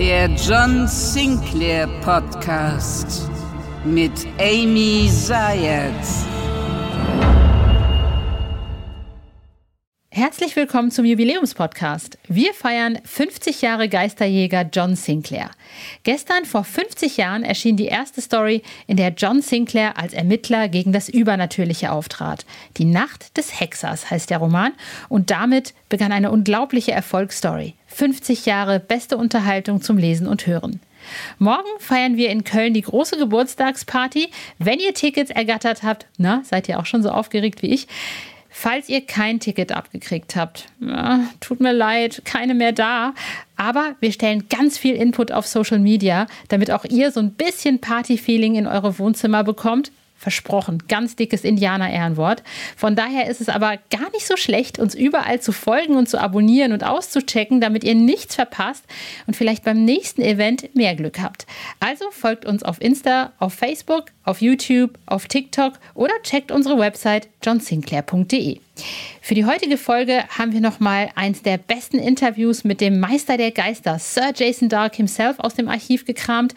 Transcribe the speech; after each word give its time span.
Der 0.00 0.30
John 0.30 0.88
Sinclair 0.88 1.86
Podcast 2.02 3.28
mit 3.84 4.26
Amy 4.38 5.10
Zayat. 5.12 5.92
Herzlich 10.12 10.56
willkommen 10.56 10.90
zum 10.90 11.04
Jubiläumspodcast. 11.04 12.18
Wir 12.26 12.52
feiern 12.52 12.98
50 13.04 13.62
Jahre 13.62 13.88
Geisterjäger 13.88 14.68
John 14.72 14.96
Sinclair. 14.96 15.52
Gestern 16.02 16.46
vor 16.46 16.64
50 16.64 17.16
Jahren 17.16 17.44
erschien 17.44 17.76
die 17.76 17.86
erste 17.86 18.20
Story, 18.20 18.64
in 18.88 18.96
der 18.96 19.10
John 19.10 19.40
Sinclair 19.40 19.96
als 19.96 20.12
Ermittler 20.12 20.66
gegen 20.66 20.92
das 20.92 21.08
Übernatürliche 21.08 21.92
auftrat. 21.92 22.44
Die 22.76 22.86
Nacht 22.86 23.36
des 23.36 23.60
Hexers 23.60 24.10
heißt 24.10 24.30
der 24.30 24.38
Roman 24.38 24.72
und 25.08 25.30
damit 25.30 25.74
begann 25.88 26.10
eine 26.10 26.32
unglaubliche 26.32 26.90
Erfolgsstory. 26.90 27.74
50 27.86 28.46
Jahre 28.46 28.80
beste 28.80 29.16
Unterhaltung 29.16 29.80
zum 29.80 29.96
Lesen 29.96 30.26
und 30.26 30.44
Hören. 30.44 30.80
Morgen 31.38 31.68
feiern 31.78 32.16
wir 32.16 32.30
in 32.30 32.42
Köln 32.42 32.74
die 32.74 32.82
große 32.82 33.16
Geburtstagsparty. 33.16 34.28
Wenn 34.58 34.80
ihr 34.80 34.92
Tickets 34.92 35.30
ergattert 35.30 35.84
habt, 35.84 36.06
na, 36.18 36.42
seid 36.44 36.68
ihr 36.68 36.80
auch 36.80 36.86
schon 36.86 37.04
so 37.04 37.10
aufgeregt 37.10 37.62
wie 37.62 37.68
ich, 37.68 37.86
Falls 38.52 38.88
ihr 38.88 39.06
kein 39.06 39.38
Ticket 39.38 39.72
abgekriegt 39.72 40.34
habt, 40.34 40.66
ja, 40.80 41.20
tut 41.40 41.60
mir 41.60 41.72
leid, 41.72 42.22
keine 42.24 42.54
mehr 42.54 42.72
da. 42.72 43.14
Aber 43.56 43.94
wir 44.00 44.12
stellen 44.12 44.48
ganz 44.48 44.76
viel 44.76 44.96
Input 44.96 45.30
auf 45.30 45.46
Social 45.46 45.78
Media, 45.78 46.26
damit 46.48 46.70
auch 46.70 46.84
ihr 46.84 47.12
so 47.12 47.20
ein 47.20 47.32
bisschen 47.32 47.80
Party-Feeling 47.80 48.56
in 48.56 48.66
eure 48.66 48.98
Wohnzimmer 48.98 49.44
bekommt. 49.44 49.92
Versprochen, 50.20 50.82
ganz 50.86 51.16
dickes 51.16 51.44
Indianer-Ehrenwort. 51.44 52.42
Von 52.76 52.94
daher 52.94 53.30
ist 53.30 53.40
es 53.40 53.48
aber 53.48 53.78
gar 53.90 54.10
nicht 54.12 54.26
so 54.26 54.36
schlecht, 54.36 54.78
uns 54.78 54.94
überall 54.94 55.40
zu 55.40 55.50
folgen 55.50 55.96
und 55.96 56.10
zu 56.10 56.20
abonnieren 56.20 56.72
und 56.72 56.84
auszuchecken, 56.84 57.62
damit 57.62 57.84
ihr 57.84 57.94
nichts 57.94 58.34
verpasst 58.34 58.84
und 59.26 59.34
vielleicht 59.34 59.64
beim 59.64 59.82
nächsten 59.82 60.20
Event 60.20 60.74
mehr 60.76 60.94
Glück 60.94 61.20
habt. 61.20 61.46
Also 61.80 62.04
folgt 62.10 62.44
uns 62.44 62.62
auf 62.62 62.82
Insta, 62.82 63.32
auf 63.38 63.54
Facebook, 63.54 64.08
auf 64.22 64.42
YouTube, 64.42 64.98
auf 65.06 65.26
TikTok 65.26 65.78
oder 65.94 66.12
checkt 66.22 66.52
unsere 66.52 66.78
Website 66.78 67.30
johnsinclair.de. 67.42 68.60
Für 69.20 69.34
die 69.34 69.44
heutige 69.44 69.76
Folge 69.76 70.24
haben 70.36 70.52
wir 70.52 70.60
nochmal 70.60 71.10
eins 71.14 71.42
der 71.42 71.58
besten 71.58 71.98
Interviews 71.98 72.64
mit 72.64 72.80
dem 72.80 73.00
Meister 73.00 73.36
der 73.36 73.50
Geister, 73.50 73.98
Sir 73.98 74.32
Jason 74.34 74.68
Dark 74.68 74.96
himself, 74.96 75.38
aus 75.38 75.54
dem 75.54 75.68
Archiv 75.68 76.04
gekramt. 76.04 76.54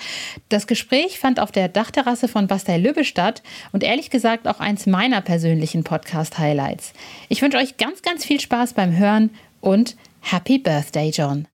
Das 0.50 0.68
Gespräch 0.68 1.20
fand 1.20 1.40
auf 1.40 1.52
der 1.52 1.68
Dachterrasse 1.68 2.28
von 2.28 2.48
Bastei 2.48 2.78
Lübbe 2.78 3.04
statt 3.04 3.44
und 3.72 3.84
ehrlich 3.84 4.10
gesagt 4.10 4.48
auch 4.48 4.60
eins 4.60 4.86
meiner 4.86 5.22
persönlichen 5.22 5.84
Podcast-Highlights. 5.84 6.94
Ich 7.30 7.42
wünsche 7.42 7.58
euch 7.58 7.78
ganz, 7.78 8.02
ganz 8.02 8.26
viel 8.26 8.40
Spaß 8.40 8.74
beim 8.74 8.98
Hören 8.98 9.30
und 9.62 9.96
Happy 10.22 10.58
Birthday, 10.58 11.10
John. 11.10 11.48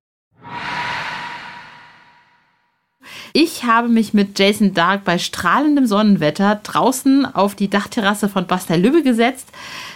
Ich 3.34 3.64
habe 3.64 3.90
mich 3.90 4.14
mit 4.14 4.40
Jason 4.40 4.74
Dark 4.74 5.04
bei 5.06 5.20
strahlendem 5.20 5.86
Sonnenwetter 5.86 6.60
draußen 6.64 7.26
auf 7.26 7.54
die 7.54 7.70
Dachterrasse 7.70 8.28
von 8.28 8.48
Bastei 8.48 8.78
Lübbe 8.78 9.04
gesetzt. 9.04 9.50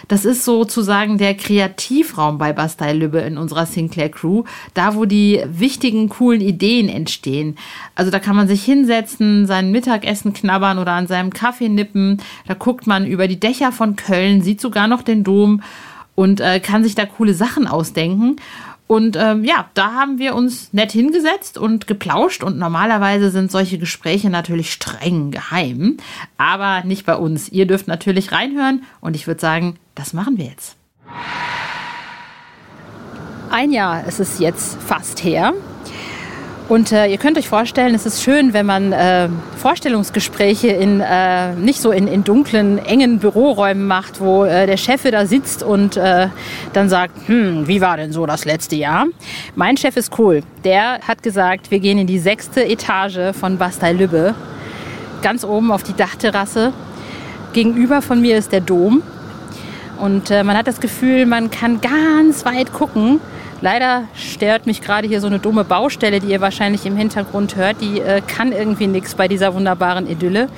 Das 0.06 0.24
ist 0.24 0.44
sozusagen 0.44 1.18
der 1.18 1.34
Kreativraum 1.34 2.38
bei 2.38 2.52
Bastei 2.52 2.92
Lübbe 2.92 3.18
in 3.20 3.36
unserer 3.36 3.66
Sinclair 3.66 4.08
Crew, 4.08 4.44
da 4.74 4.94
wo 4.94 5.04
die 5.04 5.42
wichtigen, 5.46 6.08
coolen 6.08 6.40
Ideen 6.40 6.88
entstehen. 6.88 7.56
Also 7.96 8.12
da 8.12 8.20
kann 8.20 8.36
man 8.36 8.46
sich 8.46 8.64
hinsetzen, 8.64 9.46
sein 9.46 9.72
Mittagessen 9.72 10.32
knabbern 10.32 10.78
oder 10.78 10.92
an 10.92 11.08
seinem 11.08 11.32
Kaffee 11.32 11.68
nippen. 11.68 12.22
Da 12.46 12.54
guckt 12.54 12.86
man 12.86 13.06
über 13.06 13.26
die 13.26 13.40
Dächer 13.40 13.72
von 13.72 13.96
Köln, 13.96 14.42
sieht 14.42 14.60
sogar 14.60 14.86
noch 14.86 15.02
den 15.02 15.24
Dom 15.24 15.60
und 16.14 16.40
äh, 16.40 16.60
kann 16.60 16.84
sich 16.84 16.94
da 16.94 17.06
coole 17.06 17.34
Sachen 17.34 17.66
ausdenken. 17.66 18.36
Und 18.94 19.16
ähm, 19.16 19.42
ja, 19.42 19.70
da 19.74 19.92
haben 19.94 20.20
wir 20.20 20.36
uns 20.36 20.72
nett 20.72 20.92
hingesetzt 20.92 21.58
und 21.58 21.88
geplauscht. 21.88 22.44
Und 22.44 22.58
normalerweise 22.58 23.30
sind 23.30 23.50
solche 23.50 23.76
Gespräche 23.76 24.30
natürlich 24.30 24.72
streng 24.72 25.32
geheim, 25.32 25.96
aber 26.38 26.84
nicht 26.86 27.04
bei 27.04 27.16
uns. 27.16 27.48
Ihr 27.48 27.66
dürft 27.66 27.88
natürlich 27.88 28.30
reinhören 28.30 28.84
und 29.00 29.16
ich 29.16 29.26
würde 29.26 29.40
sagen, 29.40 29.80
das 29.96 30.12
machen 30.12 30.38
wir 30.38 30.44
jetzt. 30.44 30.76
Ein 33.50 33.72
Jahr 33.72 34.06
ist 34.06 34.20
es 34.20 34.38
jetzt 34.38 34.80
fast 34.80 35.24
her. 35.24 35.54
Und 36.66 36.92
äh, 36.92 37.06
ihr 37.08 37.18
könnt 37.18 37.36
euch 37.36 37.48
vorstellen, 37.48 37.94
es 37.94 38.06
ist 38.06 38.22
schön, 38.22 38.54
wenn 38.54 38.64
man 38.64 38.92
äh, 38.92 39.28
Vorstellungsgespräche 39.58 40.68
in, 40.68 41.00
äh, 41.00 41.52
nicht 41.56 41.78
so 41.78 41.90
in, 41.90 42.08
in, 42.08 42.24
dunklen, 42.24 42.78
engen 42.78 43.18
Büroräumen 43.18 43.86
macht, 43.86 44.18
wo 44.18 44.44
äh, 44.44 44.66
der 44.66 44.78
Chef 44.78 45.02
da 45.02 45.26
sitzt 45.26 45.62
und 45.62 45.98
äh, 45.98 46.28
dann 46.72 46.88
sagt, 46.88 47.28
hm, 47.28 47.68
wie 47.68 47.82
war 47.82 47.98
denn 47.98 48.12
so 48.12 48.24
das 48.24 48.46
letzte 48.46 48.76
Jahr? 48.76 49.06
Mein 49.54 49.76
Chef 49.76 49.98
ist 49.98 50.18
cool. 50.18 50.42
Der 50.64 51.00
hat 51.06 51.22
gesagt, 51.22 51.70
wir 51.70 51.80
gehen 51.80 51.98
in 51.98 52.06
die 52.06 52.18
sechste 52.18 52.64
Etage 52.64 53.36
von 53.38 53.58
Bastei 53.58 53.92
Lübbe, 53.92 54.34
ganz 55.20 55.44
oben 55.44 55.70
auf 55.70 55.82
die 55.82 55.94
Dachterrasse. 55.94 56.72
Gegenüber 57.52 58.00
von 58.00 58.22
mir 58.22 58.38
ist 58.38 58.52
der 58.52 58.62
Dom. 58.62 59.02
Und 60.00 60.30
äh, 60.30 60.42
man 60.42 60.56
hat 60.56 60.66
das 60.66 60.80
Gefühl, 60.80 61.26
man 61.26 61.50
kann 61.50 61.82
ganz 61.82 62.46
weit 62.46 62.72
gucken 62.72 63.20
Leider 63.64 64.08
stört 64.14 64.66
mich 64.66 64.82
gerade 64.82 65.08
hier 65.08 65.22
so 65.22 65.26
eine 65.26 65.38
dumme 65.38 65.64
Baustelle, 65.64 66.20
die 66.20 66.26
ihr 66.26 66.42
wahrscheinlich 66.42 66.84
im 66.84 66.98
Hintergrund 66.98 67.56
hört. 67.56 67.80
Die 67.80 67.98
äh, 67.98 68.20
kann 68.20 68.52
irgendwie 68.52 68.86
nichts 68.86 69.14
bei 69.14 69.26
dieser 69.26 69.54
wunderbaren 69.54 70.06
Idylle. 70.06 70.50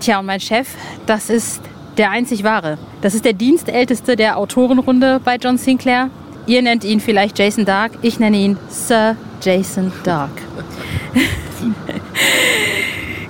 Tja, 0.00 0.20
und 0.20 0.24
mein 0.24 0.40
Chef, 0.40 0.66
das 1.04 1.28
ist 1.28 1.60
der 1.98 2.10
einzig 2.10 2.42
wahre. 2.42 2.78
Das 3.02 3.14
ist 3.14 3.26
der 3.26 3.34
Dienstälteste 3.34 4.16
der 4.16 4.38
Autorenrunde 4.38 5.20
bei 5.22 5.36
John 5.36 5.58
Sinclair. 5.58 6.08
Ihr 6.46 6.62
nennt 6.62 6.84
ihn 6.84 7.00
vielleicht 7.00 7.38
Jason 7.38 7.66
Dark, 7.66 7.92
ich 8.00 8.18
nenne 8.18 8.38
ihn 8.38 8.56
Sir 8.70 9.14
Jason 9.42 9.92
Dark. 10.02 10.30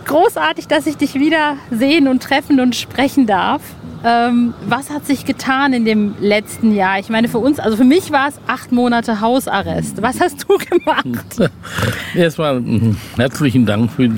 Großartig, 0.04 0.68
dass 0.68 0.86
ich 0.86 0.96
dich 0.96 1.14
wieder 1.14 1.56
sehen 1.72 2.06
und 2.06 2.22
treffen 2.22 2.60
und 2.60 2.76
sprechen 2.76 3.26
darf. 3.26 3.62
Ähm, 4.02 4.54
was 4.66 4.88
hat 4.88 5.04
sich 5.06 5.26
getan 5.26 5.74
in 5.74 5.84
dem 5.84 6.14
letzten 6.20 6.74
Jahr? 6.74 6.98
Ich 6.98 7.10
meine, 7.10 7.28
für 7.28 7.38
uns, 7.38 7.58
also 7.60 7.76
für 7.76 7.84
mich 7.84 8.10
war 8.10 8.28
es 8.28 8.40
acht 8.46 8.72
Monate 8.72 9.20
Hausarrest. 9.20 10.00
Was 10.00 10.20
hast 10.20 10.46
du 10.48 10.56
gemacht? 10.56 11.50
Erstmal 12.14 12.60
mhm, 12.60 12.96
herzlichen 13.16 13.66
Dank 13.66 13.90
für, 13.90 14.08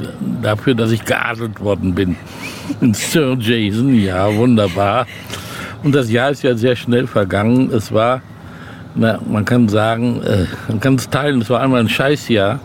dafür, 0.40 0.74
dass 0.74 0.92
ich 0.92 1.04
geadelt 1.04 1.60
worden 1.60 1.94
bin. 1.96 2.14
Sir 2.92 3.36
Jason, 3.40 3.94
ja, 3.94 4.32
wunderbar. 4.36 5.06
Und 5.82 5.94
das 5.94 6.12
Jahr 6.12 6.30
ist 6.30 6.44
ja 6.44 6.54
sehr 6.54 6.76
schnell 6.76 7.08
vergangen. 7.08 7.70
Es 7.72 7.90
war, 7.90 8.22
na, 8.94 9.18
man 9.28 9.44
kann 9.44 9.68
sagen, 9.68 10.22
äh, 10.22 10.46
man 10.68 10.78
kann 10.78 10.94
es 10.94 11.10
teilen, 11.10 11.40
es 11.40 11.50
war 11.50 11.60
einmal 11.60 11.80
ein 11.80 11.88
Scheißjahr 11.88 12.60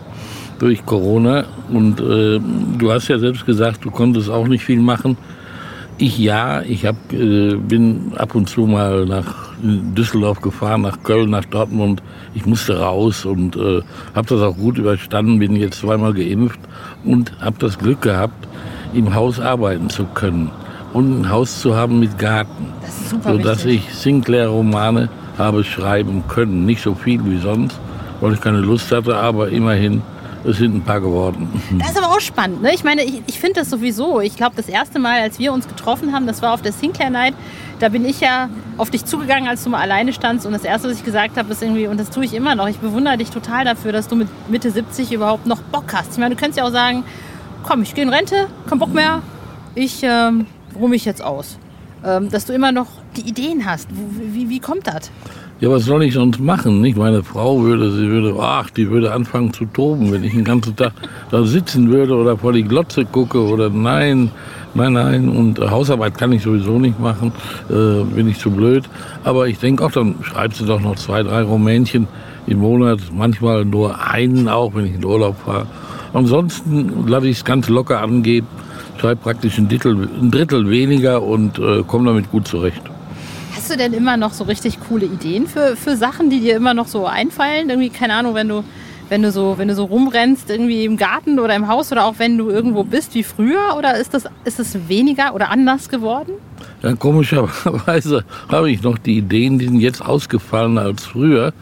durch 0.60 0.86
Corona. 0.86 1.46
Und 1.68 1.98
äh, 1.98 2.38
du 2.78 2.92
hast 2.92 3.08
ja 3.08 3.18
selbst 3.18 3.44
gesagt, 3.44 3.84
du 3.84 3.90
konntest 3.90 4.30
auch 4.30 4.46
nicht 4.46 4.64
viel 4.64 4.78
machen. 4.78 5.16
Ich 6.00 6.16
ja, 6.16 6.62
ich 6.62 6.86
hab, 6.86 7.12
äh, 7.12 7.56
bin 7.56 8.12
ab 8.16 8.36
und 8.36 8.48
zu 8.48 8.66
mal 8.66 9.04
nach 9.04 9.48
Düsseldorf 9.60 10.40
gefahren, 10.40 10.82
nach 10.82 11.02
Köln, 11.02 11.30
nach 11.30 11.44
Dortmund. 11.44 12.02
Ich 12.34 12.46
musste 12.46 12.78
raus 12.78 13.24
und 13.24 13.56
äh, 13.56 13.82
habe 14.14 14.28
das 14.28 14.40
auch 14.40 14.56
gut 14.56 14.78
überstanden, 14.78 15.40
bin 15.40 15.56
jetzt 15.56 15.80
zweimal 15.80 16.14
geimpft 16.14 16.60
und 17.04 17.32
habe 17.40 17.56
das 17.58 17.78
Glück 17.78 18.02
gehabt, 18.02 18.46
im 18.94 19.12
Haus 19.12 19.40
arbeiten 19.40 19.90
zu 19.90 20.04
können 20.04 20.52
und 20.92 21.22
ein 21.22 21.30
Haus 21.30 21.60
zu 21.60 21.74
haben 21.74 21.98
mit 21.98 22.16
Garten, 22.16 22.72
sodass 23.24 23.64
wichtig. 23.64 23.88
ich 23.88 23.94
Sinclair-Romane 23.94 25.08
habe 25.36 25.64
schreiben 25.64 26.22
können. 26.28 26.64
Nicht 26.64 26.82
so 26.82 26.94
viel 26.94 27.24
wie 27.24 27.38
sonst, 27.38 27.78
weil 28.20 28.34
ich 28.34 28.40
keine 28.40 28.60
Lust 28.60 28.92
hatte, 28.92 29.16
aber 29.16 29.48
immerhin 29.48 30.02
es 30.44 30.58
sind 30.58 30.74
ein 30.74 30.82
paar 30.82 31.00
geworden. 31.00 31.48
Das 31.78 31.90
ist 31.90 31.98
aber 31.98 32.08
auch 32.08 32.20
spannend. 32.20 32.62
Ne? 32.62 32.72
Ich 32.74 32.84
meine, 32.84 33.02
ich, 33.02 33.22
ich 33.26 33.40
finde 33.40 33.60
das 33.60 33.70
sowieso. 33.70 34.20
Ich 34.20 34.36
glaube, 34.36 34.54
das 34.56 34.68
erste 34.68 34.98
Mal, 34.98 35.20
als 35.20 35.38
wir 35.38 35.52
uns 35.52 35.66
getroffen 35.66 36.12
haben, 36.12 36.26
das 36.26 36.42
war 36.42 36.54
auf 36.54 36.62
der 36.62 36.72
Sinclair 36.72 37.10
Night. 37.10 37.34
Da 37.80 37.88
bin 37.88 38.04
ich 38.04 38.20
ja 38.20 38.48
auf 38.76 38.90
dich 38.90 39.04
zugegangen, 39.04 39.48
als 39.48 39.64
du 39.64 39.70
mal 39.70 39.80
alleine 39.80 40.12
standst. 40.12 40.46
Und 40.46 40.52
das 40.52 40.64
Erste, 40.64 40.88
was 40.88 40.98
ich 40.98 41.04
gesagt 41.04 41.36
habe, 41.36 41.52
ist 41.52 41.62
irgendwie, 41.62 41.86
und 41.86 41.98
das 41.98 42.10
tue 42.10 42.24
ich 42.24 42.34
immer 42.34 42.54
noch, 42.54 42.68
ich 42.68 42.78
bewundere 42.78 43.16
dich 43.18 43.30
total 43.30 43.64
dafür, 43.64 43.92
dass 43.92 44.08
du 44.08 44.16
mit 44.16 44.28
Mitte 44.48 44.70
70 44.70 45.12
überhaupt 45.12 45.46
noch 45.46 45.60
Bock 45.60 45.92
hast. 45.92 46.12
Ich 46.12 46.18
meine, 46.18 46.34
du 46.34 46.40
könntest 46.40 46.58
ja 46.58 46.64
auch 46.64 46.72
sagen, 46.72 47.04
komm, 47.62 47.82
ich 47.82 47.94
gehe 47.94 48.04
in 48.04 48.10
Rente, 48.10 48.46
kein 48.68 48.78
Bock 48.78 48.94
mehr, 48.94 49.22
ich 49.74 50.00
ähm, 50.02 50.46
ruhe 50.78 50.88
mich 50.88 51.04
jetzt 51.04 51.22
aus. 51.22 51.58
Ähm, 52.04 52.30
dass 52.30 52.46
du 52.46 52.52
immer 52.52 52.70
noch 52.70 52.86
die 53.16 53.22
Ideen 53.22 53.64
hast. 53.64 53.88
Wie, 53.90 54.34
wie, 54.34 54.48
wie 54.48 54.60
kommt 54.60 54.86
das? 54.86 55.10
Ja, 55.60 55.68
was 55.70 55.86
soll 55.86 56.04
ich 56.04 56.14
sonst 56.14 56.38
machen? 56.38 56.80
Nicht? 56.80 56.96
Meine 56.96 57.24
Frau 57.24 57.60
würde, 57.60 57.90
sie 57.90 58.06
würde, 58.08 58.36
ach, 58.38 58.70
die 58.70 58.88
würde 58.90 59.12
anfangen 59.12 59.52
zu 59.52 59.64
toben, 59.64 60.12
wenn 60.12 60.22
ich 60.22 60.32
den 60.32 60.44
ganzen 60.44 60.76
Tag 60.76 60.92
da 61.32 61.42
sitzen 61.42 61.90
würde 61.90 62.14
oder 62.14 62.36
vor 62.36 62.52
die 62.52 62.62
Glotze 62.62 63.04
gucke 63.04 63.42
oder 63.42 63.68
nein, 63.68 64.30
nein, 64.74 64.92
nein. 64.92 65.28
Und 65.28 65.58
Hausarbeit 65.58 66.16
kann 66.16 66.30
ich 66.30 66.42
sowieso 66.42 66.78
nicht 66.78 67.00
machen, 67.00 67.32
äh, 67.70 68.04
bin 68.04 68.28
ich 68.28 68.38
zu 68.38 68.52
blöd. 68.52 68.84
Aber 69.24 69.48
ich 69.48 69.58
denke 69.58 69.84
auch, 69.84 69.90
dann 69.90 70.14
schreibt 70.22 70.54
sie 70.54 70.64
doch 70.64 70.80
noch 70.80 70.94
zwei, 70.94 71.24
drei 71.24 71.42
Rumänchen 71.42 72.06
im 72.46 72.58
Monat, 72.58 73.00
manchmal 73.12 73.64
nur 73.64 74.00
einen 74.00 74.46
auch, 74.46 74.76
wenn 74.76 74.86
ich 74.86 74.94
in 74.94 75.04
Urlaub 75.04 75.34
fahre. 75.44 75.66
Ansonsten 76.12 77.08
lasse 77.08 77.26
ich 77.26 77.38
es 77.38 77.44
ganz 77.44 77.68
locker 77.68 78.00
angehen, 78.00 78.46
schreibe 79.00 79.22
praktisch 79.22 79.58
ein 79.58 79.68
Drittel, 79.68 80.08
ein 80.22 80.30
Drittel 80.30 80.70
weniger 80.70 81.20
und 81.20 81.58
äh, 81.58 81.82
komme 81.82 82.06
damit 82.10 82.30
gut 82.30 82.46
zurecht. 82.46 82.82
Hast 83.68 83.78
du 83.78 83.82
denn 83.84 83.92
immer 83.92 84.16
noch 84.16 84.32
so 84.32 84.44
richtig 84.44 84.78
coole 84.88 85.04
Ideen 85.04 85.46
für, 85.46 85.76
für 85.76 85.94
Sachen, 85.94 86.30
die 86.30 86.40
dir 86.40 86.56
immer 86.56 86.72
noch 86.72 86.86
so 86.86 87.04
einfallen? 87.04 87.68
Irgendwie, 87.68 87.90
keine 87.90 88.14
Ahnung, 88.14 88.34
wenn 88.34 88.48
du, 88.48 88.64
wenn 89.10 89.20
du 89.20 89.30
so, 89.30 89.58
wenn 89.58 89.68
du 89.68 89.74
so 89.74 89.84
rumrennst, 89.84 90.48
irgendwie 90.48 90.86
im 90.86 90.96
Garten 90.96 91.38
oder 91.38 91.54
im 91.54 91.68
Haus 91.68 91.92
oder 91.92 92.06
auch 92.06 92.14
wenn 92.16 92.38
du 92.38 92.48
irgendwo 92.48 92.82
bist 92.82 93.14
wie 93.14 93.22
früher? 93.22 93.76
Oder 93.76 93.98
ist 93.98 94.14
das, 94.14 94.24
ist 94.46 94.58
das 94.58 94.88
weniger 94.88 95.34
oder 95.34 95.50
anders 95.50 95.90
geworden? 95.90 96.32
Ja, 96.82 96.94
komischerweise 96.94 98.24
habe 98.48 98.70
ich 98.70 98.82
noch 98.82 98.96
die 98.96 99.18
Ideen, 99.18 99.58
die 99.58 99.66
sind 99.66 99.80
jetzt 99.80 100.00
ausgefallen 100.00 100.78
als 100.78 101.04
früher. 101.04 101.52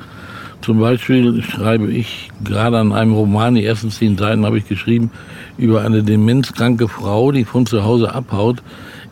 Zum 0.62 0.78
Beispiel 0.78 1.42
schreibe 1.42 1.90
ich 1.90 2.30
gerade 2.44 2.78
an 2.78 2.92
einem 2.92 3.14
Roman, 3.14 3.56
die 3.56 3.64
ersten 3.64 3.90
zehn 3.90 4.16
Seiten 4.16 4.46
habe 4.46 4.58
ich 4.58 4.68
geschrieben, 4.68 5.10
über 5.58 5.82
eine 5.82 6.04
demenzkranke 6.04 6.86
Frau, 6.86 7.32
die 7.32 7.44
von 7.44 7.66
zu 7.66 7.82
Hause 7.82 8.14
abhaut, 8.14 8.62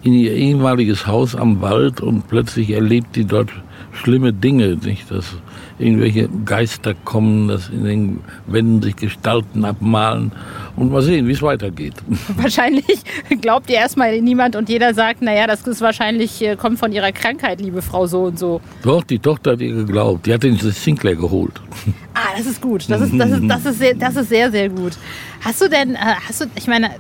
in 0.05 0.12
ihr 0.12 0.33
ehemaliges 0.33 1.06
Haus 1.06 1.35
am 1.35 1.62
Wald 1.62 2.01
und 2.01 2.29
plötzlich 2.29 2.71
erlebt 2.71 3.15
sie 3.15 3.25
dort 3.25 3.51
schlimme 3.95 4.33
Dinge, 4.33 4.77
nicht? 4.77 5.11
Dass 5.11 5.37
irgendwelche 5.79 6.29
Geister 6.45 6.95
kommen, 7.05 7.49
dass 7.49 7.69
in 7.71 7.85
den 7.85 8.21
Wänden 8.47 8.83
sich 8.83 8.97
Gestalten 8.97 9.65
abmalen 9.65 10.33
und 10.77 10.93
mal 10.93 11.01
sehen, 11.03 11.27
wie 11.27 11.33
es 11.33 11.43
weitergeht. 11.43 11.95
Wahrscheinlich 12.37 13.03
glaubt 13.41 13.71
ihr 13.71 13.77
erstmal 13.77 14.21
niemand 14.21 14.56
und 14.56 14.69
jeder 14.69 14.93
sagt, 14.93 15.23
naja, 15.23 15.47
das 15.47 15.67
ist 15.67 15.81
wahrscheinlich, 15.81 16.43
äh, 16.43 16.57
kommt 16.57 16.79
von 16.79 16.93
ihrer 16.93 17.12
Krankheit, 17.12 17.61
liebe 17.61 17.81
Frau 17.83 18.07
so 18.07 18.25
und 18.25 18.39
so. 18.39 18.61
Doch, 18.83 19.05
die 19.05 19.19
Tochter 19.19 19.53
hat 19.53 19.61
ihr 19.61 19.75
geglaubt. 19.75 20.27
Die 20.27 20.35
hat 20.35 20.43
den 20.43 20.59
Sinclair 20.59 21.17
geholt. 21.17 21.61
Ah, 22.17 22.39
das 22.39 22.47
ist 22.47 22.62
gut. 22.62 22.89
Das 22.89 23.00
ist, 23.00 23.12
das 23.19 23.29
ist, 23.33 23.43
das 23.49 23.67
ist, 23.67 23.79
sehr, 23.81 23.95
das 23.95 24.15
ist 24.15 24.29
sehr, 24.29 24.49
sehr 24.49 24.69
gut. 24.69 24.93
Hast 25.41 25.61
du 25.61 25.69
denn, 25.69 25.97
äh, 25.97 25.99
hast 26.29 26.43
du, 26.43 26.45
ich 26.55 26.69
meine, 26.69 26.91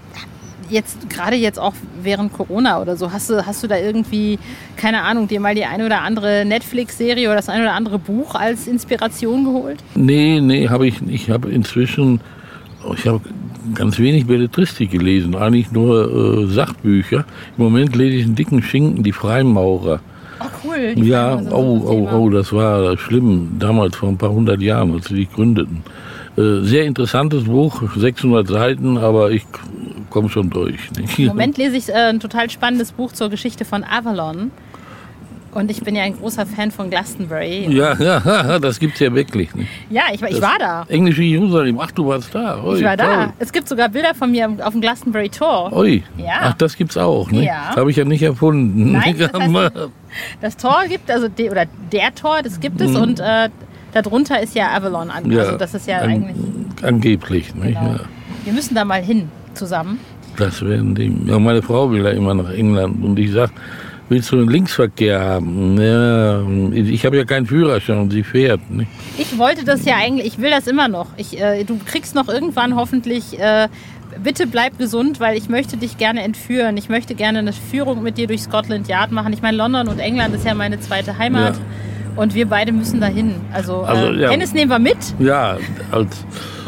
jetzt 0.70 1.08
gerade 1.10 1.36
jetzt 1.36 1.58
auch 1.58 1.74
während 2.02 2.32
Corona 2.32 2.80
oder 2.80 2.96
so, 2.96 3.12
hast 3.12 3.30
du, 3.30 3.46
hast 3.46 3.62
du 3.62 3.66
da 3.66 3.76
irgendwie, 3.76 4.38
keine 4.76 5.02
Ahnung, 5.02 5.28
dir 5.28 5.40
mal 5.40 5.54
die 5.54 5.64
eine 5.64 5.86
oder 5.86 6.02
andere 6.02 6.44
Netflix-Serie 6.44 7.28
oder 7.28 7.36
das 7.36 7.48
eine 7.48 7.64
oder 7.64 7.74
andere 7.74 7.98
Buch 7.98 8.34
als 8.34 8.66
Inspiration 8.66 9.44
geholt? 9.44 9.82
Nee, 9.94 10.40
nee, 10.40 10.68
habe 10.68 10.86
ich 10.86 11.00
nicht. 11.00 11.14
Ich 11.14 11.30
habe 11.30 11.50
inzwischen, 11.50 12.20
ich 12.96 13.06
habe 13.06 13.20
ganz 13.74 13.98
wenig 13.98 14.26
Belletristik 14.26 14.90
gelesen, 14.90 15.34
eigentlich 15.34 15.72
nur 15.72 16.44
äh, 16.44 16.46
Sachbücher. 16.46 17.24
Im 17.56 17.64
Moment 17.64 17.96
lese 17.96 18.16
ich 18.16 18.24
einen 18.24 18.34
dicken 18.34 18.62
Schinken, 18.62 19.02
die 19.02 19.12
Freimaurer. 19.12 20.00
Oh, 20.40 20.44
cool. 20.64 20.94
Ja, 20.96 21.40
oh, 21.50 21.80
oh, 21.86 22.08
oh, 22.12 22.28
das 22.28 22.52
war 22.52 22.98
schlimm, 22.98 23.56
damals 23.58 23.96
vor 23.96 24.08
ein 24.08 24.18
paar 24.18 24.32
hundert 24.32 24.60
Jahren, 24.60 24.92
als 24.92 25.08
sie 25.08 25.16
sich 25.16 25.32
gründeten. 25.32 25.82
Äh, 26.36 26.62
sehr 26.62 26.84
interessantes 26.84 27.44
Buch, 27.44 27.82
600 27.96 28.48
Seiten, 28.48 28.98
aber 28.98 29.30
ich 29.30 29.46
komme 30.14 30.28
schon 30.28 30.48
durch. 30.48 30.92
Nicht? 30.92 31.18
Im 31.18 31.26
Moment 31.26 31.58
lese 31.58 31.76
ich 31.76 31.88
äh, 31.88 32.10
ein 32.10 32.20
total 32.20 32.48
spannendes 32.48 32.92
Buch 32.92 33.10
zur 33.12 33.30
Geschichte 33.30 33.64
von 33.64 33.82
Avalon. 33.82 34.52
Und 35.50 35.70
ich 35.70 35.82
bin 35.82 35.96
ja 35.96 36.04
ein 36.04 36.16
großer 36.16 36.46
Fan 36.46 36.70
von 36.70 36.88
Glastonbury. 36.88 37.66
Ja, 37.68 37.94
ja 37.94 38.58
das 38.60 38.78
gibt 38.78 38.94
es 38.94 39.00
ja 39.00 39.12
wirklich. 39.12 39.52
Nicht? 39.54 39.68
Ja, 39.90 40.02
ich, 40.12 40.22
ich 40.22 40.40
war 40.40 40.56
da. 40.58 40.84
Englische 40.88 41.22
Jerusalem, 41.22 41.80
ach, 41.80 41.90
du 41.90 42.06
warst 42.06 42.32
da. 42.32 42.62
Ui, 42.62 42.78
ich 42.78 42.84
war 42.84 42.96
toll. 42.96 43.06
da. 43.06 43.32
Es 43.40 43.52
gibt 43.52 43.68
sogar 43.68 43.88
Bilder 43.88 44.14
von 44.14 44.30
mir 44.30 44.56
auf 44.62 44.72
dem 44.72 44.80
Glastonbury 44.80 45.28
Tor. 45.30 45.72
Ui, 45.72 46.02
ja. 46.16 46.40
ach, 46.42 46.54
das 46.54 46.76
gibt's 46.76 46.96
auch. 46.96 47.30
Ne? 47.32 47.44
Ja. 47.44 47.74
Habe 47.74 47.90
ich 47.90 47.96
ja 47.96 48.04
nicht 48.04 48.22
erfunden. 48.22 48.92
Nein, 48.92 49.16
das, 49.18 49.32
heißt, 49.32 49.72
das 50.40 50.56
Tor 50.56 50.84
gibt, 50.88 51.10
also 51.10 51.26
de, 51.28 51.50
oder 51.50 51.66
der 51.90 52.14
Tor, 52.14 52.40
das 52.42 52.60
gibt 52.60 52.80
es 52.80 52.90
mhm. 52.92 53.02
und 53.02 53.20
äh, 53.20 53.48
darunter 53.92 54.40
ist 54.40 54.54
ja 54.54 54.70
Avalon. 54.70 55.10
Also 55.10 55.30
ja, 55.30 55.56
das 55.56 55.74
ist 55.74 55.88
ja 55.88 55.98
an, 55.98 56.10
eigentlich... 56.10 56.36
Angeblich, 56.82 57.54
nicht? 57.54 57.78
Genau. 57.78 57.94
Ja. 57.94 58.00
Wir 58.44 58.52
müssen 58.52 58.74
da 58.74 58.84
mal 58.84 59.02
hin 59.02 59.28
zusammen. 59.54 59.98
Das 60.36 60.64
werden 60.64 60.94
die. 60.94 61.12
Ja, 61.26 61.38
meine 61.38 61.62
Frau 61.62 61.90
will 61.90 62.04
ja 62.04 62.10
immer 62.10 62.34
nach 62.34 62.50
England 62.50 63.04
und 63.04 63.18
ich 63.18 63.32
sage, 63.32 63.52
willst 64.08 64.32
du 64.32 64.36
einen 64.36 64.48
Linksverkehr 64.48 65.20
haben? 65.20 65.80
Ja, 65.80 66.42
ich 66.72 67.06
habe 67.06 67.16
ja 67.16 67.24
keinen 67.24 67.46
Führerschein 67.46 67.98
und 67.98 68.10
sie 68.10 68.22
fährt. 68.22 68.68
Nicht? 68.70 68.90
Ich 69.18 69.38
wollte 69.38 69.64
das 69.64 69.84
ja 69.84 69.94
eigentlich, 69.96 70.26
ich 70.26 70.40
will 70.40 70.50
das 70.50 70.66
immer 70.66 70.88
noch. 70.88 71.08
Ich, 71.16 71.40
äh, 71.40 71.64
du 71.64 71.78
kriegst 71.84 72.14
noch 72.14 72.28
irgendwann 72.28 72.76
hoffentlich. 72.76 73.38
Äh, 73.38 73.68
bitte 74.22 74.46
bleib 74.46 74.78
gesund, 74.78 75.20
weil 75.20 75.36
ich 75.36 75.48
möchte 75.48 75.76
dich 75.76 75.98
gerne 75.98 76.22
entführen. 76.22 76.76
Ich 76.76 76.88
möchte 76.88 77.14
gerne 77.14 77.40
eine 77.40 77.52
Führung 77.52 78.02
mit 78.02 78.18
dir 78.18 78.26
durch 78.26 78.42
Scotland 78.42 78.88
Yard 78.88 79.10
machen. 79.12 79.32
Ich 79.32 79.42
meine, 79.42 79.56
London 79.56 79.88
und 79.88 79.98
England 79.98 80.34
ist 80.34 80.46
ja 80.46 80.54
meine 80.54 80.80
zweite 80.80 81.18
Heimat. 81.18 81.56
Ja. 81.56 81.62
Und 82.16 82.34
wir 82.34 82.46
beide 82.46 82.70
müssen 82.70 83.00
dahin. 83.00 83.34
Also, 83.52 83.78
also 83.78 84.12
äh, 84.12 84.22
ja. 84.22 84.30
Hennes 84.30 84.52
nehmen 84.52 84.70
wir 84.70 84.78
mit. 84.78 84.98
Ja, 85.18 85.58
als 85.90 86.24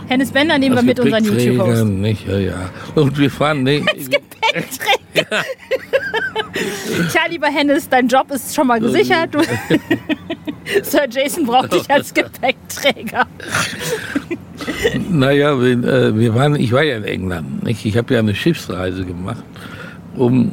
Hennes 0.08 0.30
Bender 0.30 0.58
nehmen 0.58 0.76
wir 0.76 0.82
mit 0.82 1.00
unseren 1.00 1.24
YouTube-Host. 1.24 1.84
nicht, 1.84 2.26
ja, 2.28 2.38
ja. 2.38 2.70
Und 2.94 3.18
wir 3.18 3.30
fahren, 3.30 3.62
nee. 3.62 3.82
Als 3.92 4.08
Gepäckträger. 4.08 5.44
Tja, 7.10 7.22
lieber 7.28 7.48
Hennes, 7.48 7.88
dein 7.88 8.08
Job 8.08 8.30
ist 8.30 8.54
schon 8.54 8.66
mal 8.66 8.80
gesichert. 8.80 9.34
Du 9.34 9.40
Sir 10.82 11.06
Jason 11.10 11.46
braucht 11.46 11.72
dich 11.72 11.90
als 11.90 12.12
Gepäckträger. 12.14 13.26
naja, 15.10 15.60
wir, 15.60 15.84
äh, 15.84 16.18
wir 16.18 16.34
waren, 16.34 16.56
ich 16.56 16.72
war 16.72 16.82
ja 16.82 16.96
in 16.96 17.04
England. 17.04 17.64
Nicht? 17.64 17.84
Ich 17.84 17.96
habe 17.96 18.14
ja 18.14 18.20
eine 18.20 18.34
Schiffsreise 18.34 19.04
gemacht, 19.04 19.42
um 20.16 20.52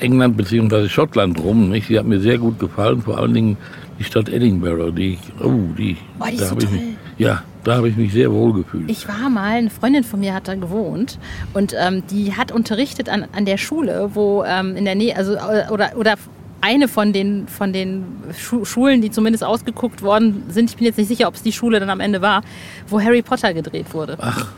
England 0.00 0.36
bzw. 0.36 0.88
Schottland 0.88 1.40
rum. 1.40 1.70
Nicht? 1.70 1.88
Die 1.88 1.98
hat 1.98 2.06
mir 2.06 2.20
sehr 2.20 2.38
gut 2.38 2.58
gefallen, 2.58 3.02
vor 3.02 3.18
allen 3.18 3.34
Dingen 3.34 3.56
die 3.98 4.04
Stadt 4.04 4.28
Edinburgh. 4.28 4.92
Die, 4.92 5.18
oh, 5.40 5.52
die, 5.76 5.96
Boah, 6.18 6.28
die 6.28 6.36
ist 6.36 6.48
so 6.48 6.54
toll. 6.54 6.68
Mich, 6.70 6.82
ja, 7.18 7.42
da 7.64 7.76
habe 7.76 7.88
ich 7.88 7.96
mich 7.96 8.12
sehr 8.12 8.32
wohl 8.32 8.52
gefühlt. 8.52 8.90
Ich 8.90 9.06
war 9.08 9.30
mal, 9.30 9.58
eine 9.58 9.70
Freundin 9.70 10.04
von 10.04 10.20
mir 10.20 10.34
hat 10.34 10.48
da 10.48 10.54
gewohnt 10.54 11.18
und 11.54 11.74
ähm, 11.78 12.02
die 12.10 12.34
hat 12.34 12.52
unterrichtet 12.52 13.08
an, 13.08 13.26
an 13.32 13.44
der 13.44 13.56
Schule, 13.56 14.10
wo 14.14 14.44
ähm, 14.44 14.76
in 14.76 14.84
der 14.84 14.94
Nähe, 14.94 15.16
also 15.16 15.34
äh, 15.34 15.70
oder, 15.70 15.92
oder 15.96 16.16
eine 16.60 16.88
von 16.88 17.12
den, 17.12 17.48
von 17.48 17.72
den 17.72 18.04
Schulen, 18.64 19.02
die 19.02 19.10
zumindest 19.10 19.44
ausgeguckt 19.44 20.02
worden 20.02 20.44
sind, 20.48 20.70
ich 20.70 20.76
bin 20.76 20.86
jetzt 20.86 20.96
nicht 20.96 21.08
sicher, 21.08 21.28
ob 21.28 21.34
es 21.34 21.42
die 21.42 21.52
Schule 21.52 21.80
dann 21.80 21.90
am 21.90 22.00
Ende 22.00 22.22
war, 22.22 22.42
wo 22.88 23.00
Harry 23.00 23.22
Potter 23.22 23.52
gedreht 23.52 23.92
wurde. 23.92 24.16
Ach, 24.20 24.48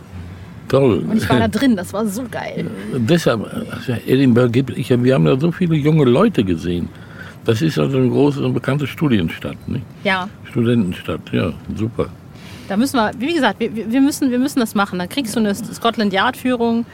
toll. 0.68 0.98
Und 0.98 1.16
ich 1.16 1.28
war 1.28 1.38
da 1.38 1.48
drin, 1.48 1.76
das 1.76 1.92
war 1.92 2.06
so 2.06 2.24
geil. 2.30 2.66
Deshalb, 2.94 3.46
also 3.70 3.94
Edinburgh 4.06 4.50
gibt 4.50 4.76
ich, 4.76 4.90
wir 4.90 5.14
haben 5.14 5.24
da 5.24 5.38
so 5.38 5.50
viele 5.50 5.76
junge 5.76 6.04
Leute 6.04 6.44
gesehen. 6.44 6.88
Das 7.44 7.60
ist 7.60 7.78
also 7.78 7.98
eine 7.98 8.08
große 8.08 8.44
und 8.44 8.54
bekannte 8.54 8.86
Studienstadt, 8.86 9.56
nicht? 9.66 9.84
Ja. 10.04 10.28
Studentenstadt, 10.50 11.20
ja, 11.32 11.52
super. 11.74 12.08
Da 12.68 12.76
müssen 12.76 12.96
wir, 12.96 13.12
wie 13.18 13.34
gesagt, 13.34 13.60
wir, 13.60 13.74
wir, 13.74 14.00
müssen, 14.00 14.30
wir 14.30 14.38
müssen 14.38 14.60
das 14.60 14.74
machen. 14.74 14.98
Dann 14.98 15.08
kriegst 15.08 15.36
du 15.36 15.40
eine 15.40 15.54
Scotland 15.54 16.12
Yard-Führung 16.12 16.86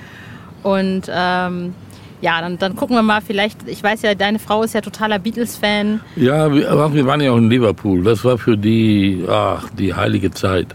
und 0.63 1.03
ähm, 1.09 1.75
ja, 2.21 2.41
dann, 2.41 2.59
dann 2.59 2.77
gucken 2.77 2.97
wir 2.97 3.03
mal, 3.03 3.21
vielleicht, 3.21 3.67
ich 3.67 3.83
weiß 3.83 4.03
ja, 4.03 4.15
deine 4.15 4.39
Frau 4.39 4.63
ist 4.63 4.75
ja 4.75 4.81
totaler 4.81 5.19
Beatles-Fan. 5.19 6.01
Ja, 6.17 6.53
wir, 6.53 6.93
wir 6.93 7.07
waren 7.07 7.21
ja 7.21 7.33
auch 7.33 7.39
in 7.39 7.49
Liverpool. 7.49 8.05
Das 8.05 8.25
war 8.25 8.37
für 8.37 8.57
die, 8.57 9.25
ach, 9.29 9.69
die 9.79 9.95
heilige 9.95 10.31
Zeit. 10.31 10.69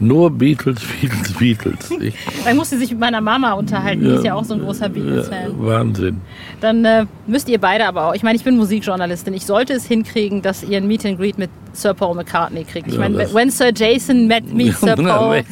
Nur 0.00 0.30
Beatles, 0.30 0.80
Beatles, 1.00 1.32
Beatles. 1.34 2.14
Dann 2.44 2.56
muss 2.56 2.70
sie 2.70 2.78
sich 2.78 2.90
mit 2.90 2.98
meiner 2.98 3.20
Mama 3.20 3.52
unterhalten, 3.52 4.02
die 4.02 4.10
ist 4.10 4.24
ja 4.24 4.34
auch 4.34 4.44
so 4.44 4.54
ein 4.54 4.60
großer 4.60 4.88
Beatles-Fan. 4.88 5.52
Wahnsinn. 5.58 6.20
Dann 6.60 6.84
äh, 6.84 7.06
müsst 7.28 7.48
ihr 7.48 7.60
beide 7.60 7.86
aber 7.86 8.08
auch, 8.08 8.14
ich 8.14 8.24
meine, 8.24 8.34
ich 8.34 8.42
bin 8.42 8.56
Musikjournalistin, 8.56 9.32
ich 9.34 9.46
sollte 9.46 9.74
es 9.74 9.86
hinkriegen, 9.86 10.42
dass 10.42 10.64
ihr 10.64 10.78
ein 10.78 10.88
Meet 10.88 11.06
and 11.06 11.18
Greet 11.18 11.38
mit 11.38 11.50
Sir 11.72 11.94
Paul 11.94 12.16
McCartney 12.16 12.64
kriegt. 12.64 12.88
Ich 12.88 12.94
ja, 12.94 13.00
meine, 13.00 13.32
when 13.32 13.50
Sir 13.50 13.70
Jason 13.72 14.26
met 14.26 14.52
me, 14.52 14.72
Sir 14.80 14.96
Paul. 14.96 15.44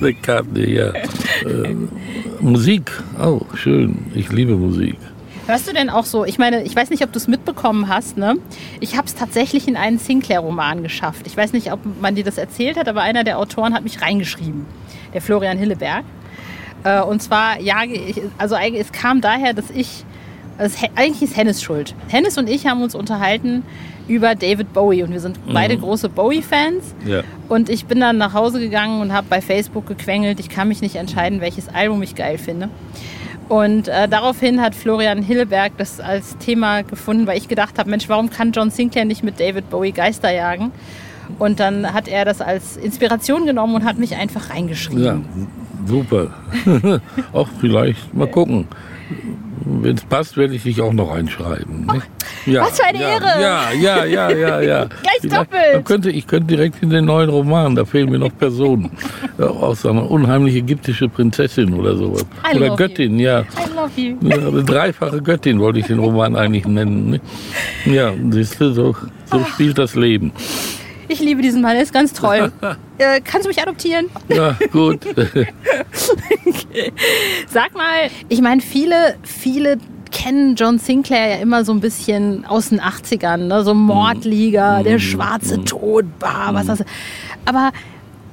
McCartney, 0.00 0.74
ja. 0.76 0.92
äh, 0.92 1.76
Musik, 2.40 2.92
oh, 3.20 3.40
schön. 3.54 4.06
Ich 4.14 4.30
liebe 4.30 4.56
Musik. 4.56 4.96
Hörst 5.46 5.66
du 5.66 5.72
denn 5.72 5.88
auch 5.88 6.04
so, 6.04 6.26
ich 6.26 6.38
meine, 6.38 6.62
ich 6.64 6.76
weiß 6.76 6.90
nicht, 6.90 7.02
ob 7.02 7.12
du 7.12 7.18
es 7.18 7.26
mitbekommen 7.26 7.88
hast, 7.88 8.18
ne? 8.18 8.36
Ich 8.80 8.98
habe 8.98 9.06
es 9.06 9.14
tatsächlich 9.14 9.66
in 9.66 9.76
einen 9.76 9.98
Sinclair-Roman 9.98 10.82
geschafft. 10.82 11.26
Ich 11.26 11.36
weiß 11.36 11.54
nicht, 11.54 11.72
ob 11.72 11.80
man 12.02 12.14
dir 12.14 12.22
das 12.22 12.36
erzählt 12.36 12.76
hat, 12.76 12.86
aber 12.86 13.00
einer 13.00 13.24
der 13.24 13.38
Autoren 13.38 13.72
hat 13.72 13.82
mich 13.82 14.02
reingeschrieben, 14.02 14.66
der 15.14 15.22
Florian 15.22 15.56
Hilleberg. 15.56 16.04
Äh, 16.84 17.00
und 17.00 17.22
zwar, 17.22 17.60
ja, 17.60 17.78
also 18.36 18.56
es 18.56 18.92
kam 18.92 19.22
daher, 19.22 19.54
dass 19.54 19.70
ich, 19.70 20.04
also 20.58 20.76
eigentlich 20.96 21.22
ist 21.22 21.36
Hennes 21.36 21.62
schuld. 21.62 21.94
Hennes 22.08 22.36
und 22.36 22.48
ich 22.48 22.66
haben 22.66 22.82
uns 22.82 22.94
unterhalten 22.94 23.62
über 24.08 24.34
David 24.34 24.72
Bowie 24.72 25.02
und 25.02 25.12
wir 25.12 25.20
sind 25.20 25.46
mhm. 25.46 25.54
beide 25.54 25.76
große 25.76 26.08
Bowie-Fans. 26.08 26.94
Ja. 27.06 27.22
Und 27.48 27.68
ich 27.68 27.86
bin 27.86 28.00
dann 28.00 28.18
nach 28.18 28.34
Hause 28.34 28.58
gegangen 28.58 29.00
und 29.00 29.12
habe 29.12 29.26
bei 29.30 29.40
Facebook 29.40 29.86
gequengelt. 29.86 30.40
Ich 30.40 30.48
kann 30.48 30.68
mich 30.68 30.80
nicht 30.80 30.96
entscheiden, 30.96 31.40
welches 31.40 31.68
Album 31.68 32.02
ich 32.02 32.14
geil 32.14 32.38
finde. 32.38 32.68
Und 33.48 33.88
äh, 33.88 34.08
daraufhin 34.08 34.60
hat 34.60 34.74
Florian 34.74 35.22
Hilleberg 35.22 35.72
das 35.78 36.00
als 36.00 36.36
Thema 36.38 36.82
gefunden, 36.82 37.26
weil 37.26 37.38
ich 37.38 37.48
gedacht 37.48 37.78
habe, 37.78 37.88
Mensch, 37.88 38.08
warum 38.08 38.28
kann 38.28 38.52
John 38.52 38.70
Sinclair 38.70 39.06
nicht 39.06 39.22
mit 39.22 39.40
David 39.40 39.70
Bowie 39.70 39.92
Geister 39.92 40.30
jagen? 40.30 40.70
Und 41.38 41.60
dann 41.60 41.92
hat 41.92 42.08
er 42.08 42.24
das 42.24 42.40
als 42.40 42.76
Inspiration 42.76 43.46
genommen 43.46 43.74
und 43.74 43.84
hat 43.84 43.98
mich 43.98 44.16
einfach 44.16 44.50
reingeschrieben. 44.50 45.04
Ja, 45.04 45.20
super. 45.86 46.34
auch 47.32 47.48
vielleicht 47.60 48.14
mal 48.14 48.28
gucken. 48.28 48.66
Wenn 49.64 49.96
es 49.96 50.04
passt, 50.04 50.36
werde 50.36 50.54
ich 50.54 50.62
dich 50.62 50.80
auch 50.80 50.92
noch 50.92 51.10
einschreiben. 51.10 51.86
Ne? 51.86 52.02
Ja, 52.46 52.62
was 52.62 52.78
für 52.78 52.86
eine 52.86 53.00
ja, 53.00 53.08
Ehre! 53.08 53.42
Ja, 53.42 53.72
ja, 53.72 54.04
ja, 54.04 54.30
ja, 54.30 54.60
ja. 54.60 54.84
Gleich 55.02 55.14
Vielleicht- 55.20 55.36
doppelt. 55.36 55.84
Könnte, 55.84 56.10
ich 56.10 56.26
könnte 56.26 56.46
direkt 56.46 56.82
in 56.82 56.90
den 56.90 57.04
neuen 57.04 57.28
Roman, 57.28 57.74
da 57.74 57.84
fehlen 57.84 58.10
mir 58.10 58.18
noch 58.18 58.36
Personen. 58.36 58.90
Ja, 59.38 59.46
auch 59.46 59.76
so 59.76 59.90
eine 59.90 60.02
unheimliche 60.02 60.58
ägyptische 60.58 61.08
Prinzessin 61.08 61.72
oder 61.72 61.94
sowas. 61.96 62.26
I 62.52 62.56
oder 62.56 62.74
Göttin, 62.74 63.20
ja. 63.20 63.42
I 63.42 63.44
love 63.72 63.90
you. 63.94 64.16
ja. 64.20 64.36
Eine 64.36 64.64
dreifache 64.64 65.22
Göttin 65.22 65.60
wollte 65.60 65.78
ich 65.78 65.86
den 65.86 66.00
Roman 66.00 66.34
eigentlich 66.34 66.66
nennen. 66.66 67.10
Ne? 67.10 67.20
Ja, 67.84 68.12
siehst 68.30 68.60
du, 68.60 68.72
so, 68.72 68.96
so 69.30 69.44
spielt 69.44 69.78
das 69.78 69.94
Leben. 69.94 70.32
Ich 71.06 71.20
liebe 71.20 71.40
diesen 71.40 71.62
Mann, 71.62 71.76
er 71.76 71.82
ist 71.82 71.92
ganz 71.92 72.12
toll. 72.12 72.50
äh, 72.98 73.20
kannst 73.22 73.44
du 73.44 73.48
mich 73.48 73.62
adoptieren? 73.62 74.06
Ja, 74.28 74.56
gut. 74.72 75.06
Sag 77.48 77.74
mal, 77.74 78.10
ich 78.28 78.40
meine, 78.40 78.60
viele, 78.60 79.16
viele 79.22 79.78
kennen 80.10 80.54
John 80.56 80.78
Sinclair 80.78 81.36
ja 81.36 81.36
immer 81.36 81.64
so 81.64 81.72
ein 81.72 81.80
bisschen 81.80 82.44
aus 82.44 82.70
den 82.70 82.80
80ern, 82.80 83.48
ne? 83.48 83.62
so 83.64 83.74
Mordliga, 83.74 84.82
der 84.82 84.98
schwarze 84.98 85.64
Tod, 85.64 86.06
bah, 86.18 86.50
was 86.52 86.66
das. 86.66 86.84
Aber 87.44 87.72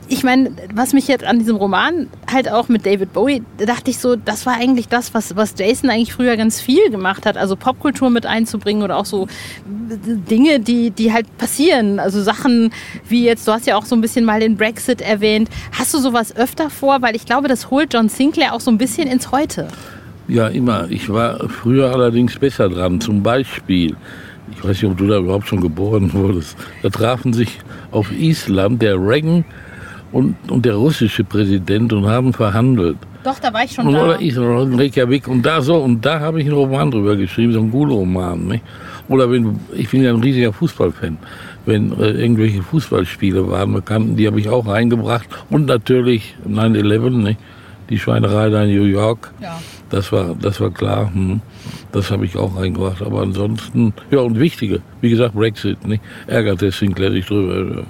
ich 0.08 0.24
meine, 0.24 0.52
was 0.74 0.94
mich 0.94 1.08
jetzt 1.08 1.24
an 1.24 1.40
diesem 1.40 1.56
Roman 1.56 2.08
halt 2.32 2.50
auch 2.50 2.70
mit 2.70 2.86
David 2.86 3.14
Bowie, 3.14 3.42
da 3.58 3.66
dachte 3.66 3.90
ich 3.90 3.98
so, 3.98 4.16
das 4.16 4.46
war 4.46 4.54
eigentlich 4.54 4.88
das, 4.88 5.14
was, 5.14 5.36
was 5.36 5.56
Jason 5.58 5.90
eigentlich 5.90 6.14
früher 6.14 6.38
ganz 6.38 6.62
viel 6.62 6.90
gemacht 6.90 7.26
hat, 7.26 7.38
also 7.38 7.56
Popkultur 7.56 8.10
mit 8.10 8.26
einzubringen 8.26 8.84
oder 8.84 8.98
auch 8.98 9.06
so 9.06 9.28
Dinge, 9.66 10.60
die, 10.60 10.92
die 10.92 11.12
halt 11.12 11.38
passieren. 11.38 12.00
Also 12.00 12.22
Sachen 12.22 12.72
wie 13.08 13.26
jetzt, 13.26 13.48
du 13.48 13.52
hast 13.52 13.66
ja 13.68 13.78
auch 13.78 13.86
so 13.86 13.96
ein 13.96 14.02
bisschen 14.02 14.26
mal 14.26 14.40
den 14.40 14.58
Brexit 14.58 15.02
erwähnt. 15.02 15.50
Hast 15.72 15.94
du 15.94 16.00
sowas 16.00 16.36
öfter 16.36 16.70
vor? 16.70 17.02
Weil 17.02 17.16
ich 17.16 17.26
glaube, 17.26 17.48
das 17.48 17.72
holt 17.72 17.94
John 17.94 18.10
Sinclair 18.10 18.54
auch 18.54 18.62
so 18.62 18.72
ein 18.72 18.78
bisschen 18.78 19.08
ins 19.08 19.32
Heute. 19.32 19.68
Ja, 20.28 20.48
immer. 20.48 20.90
Ich 20.90 21.10
war 21.10 21.48
früher 21.50 21.92
allerdings 21.92 22.38
besser 22.38 22.70
dran. 22.70 23.00
Zum 23.00 23.22
Beispiel, 23.22 23.96
ich 24.52 24.64
weiß 24.64 24.82
nicht, 24.82 24.86
ob 24.86 24.98
du 24.98 25.08
da 25.08 25.18
überhaupt 25.18 25.48
schon 25.48 25.62
geboren 25.62 26.12
wurdest, 26.14 26.58
da 26.82 26.90
trafen 26.90 27.34
sich 27.34 27.60
auf 27.92 28.12
Island 28.12 28.82
der 28.82 28.96
Reagan 28.96 29.46
und, 30.15 30.36
und 30.50 30.65
der 30.65 30.75
russische 30.75 31.25
Präsident 31.25 31.91
und 31.91 32.07
haben 32.07 32.31
verhandelt. 32.31 32.95
Doch, 33.25 33.38
da 33.38 33.53
war 33.53 33.65
ich 33.65 33.74
schon 33.74 33.88
Und, 33.88 33.95
da. 33.95 34.03
oder 34.03 34.19
in 34.62 34.75
Reykjavik. 34.75 35.27
Und 35.27 35.45
da 35.45 35.62
so, 35.62 35.75
und 35.75 36.05
da 36.05 36.22
habe 36.22 36.39
ich 36.39 36.45
einen 36.45 36.55
Roman 36.55 36.89
drüber 36.89 37.17
geschrieben, 37.17 37.51
so 37.51 37.60
einen 37.60 37.69
Gul-Roman. 37.69 38.48
Nicht? 38.48 38.63
Oder 39.10 39.29
wenn, 39.29 39.60
ich 39.74 39.89
bin 39.89 40.03
ja 40.03 40.13
ein 40.13 40.22
riesiger 40.22 40.53
Fußballfan. 40.53 41.17
Wenn 41.65 41.91
äh, 42.00 42.12
irgendwelche 42.12 42.63
Fußballspiele 42.63 43.50
waren, 43.50 43.74
bekannten, 43.74 44.15
die 44.15 44.25
habe 44.25 44.39
ich 44.39 44.48
auch 44.48 44.65
reingebracht. 44.65 45.27
Und 45.50 45.65
natürlich 45.65 46.36
9-11, 46.48 47.10
nicht? 47.10 47.39
die 47.89 48.00
Schweinerei 48.00 48.50
da 48.50 48.63
in 48.63 48.74
New 48.74 48.86
York. 48.86 49.34
Ja. 49.41 49.60
Das 49.89 50.13
war, 50.13 50.34
das 50.41 50.62
war 50.62 50.72
klar. 50.72 51.13
Hm. 51.13 51.41
Das 51.91 52.10
habe 52.10 52.25
ich 52.25 52.38
auch 52.38 52.55
reingebracht. 52.55 53.01
Aber 53.01 53.22
ansonsten, 53.22 53.93
ja, 54.12 54.19
und 54.19 54.39
wichtige, 54.39 54.79
wie 55.01 55.10
gesagt, 55.10 55.36
Brexit, 55.36 55.86
nicht? 55.86 56.01
ärgert 56.25 56.62
der 56.62 56.72
Sinclair 56.72 57.12
sich 57.12 57.25
drüber. 57.25 57.81
Ja. 57.81 57.84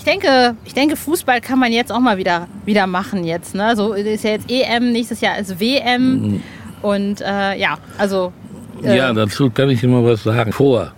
Ich 0.00 0.04
denke, 0.04 0.56
ich 0.64 0.72
denke, 0.72 0.96
Fußball 0.96 1.42
kann 1.42 1.58
man 1.58 1.72
jetzt 1.72 1.92
auch 1.92 2.00
mal 2.00 2.16
wieder, 2.16 2.48
wieder 2.64 2.86
machen 2.86 3.22
jetzt. 3.24 3.54
Ne? 3.54 3.76
So 3.76 3.92
ist 3.92 4.24
ja 4.24 4.30
jetzt 4.30 4.50
EM, 4.50 4.92
nächstes 4.92 5.20
Jahr 5.20 5.38
ist 5.38 5.60
WM. 5.60 6.42
Und 6.80 7.20
äh, 7.20 7.58
ja, 7.58 7.76
also 7.98 8.32
Äh. 8.82 8.96
Ja, 8.96 9.12
dazu 9.12 9.50
kann 9.50 9.70
ich 9.70 9.82
immer 9.82 10.04
was 10.04 10.22
sagen. 10.22 10.52
Vor 10.52 10.92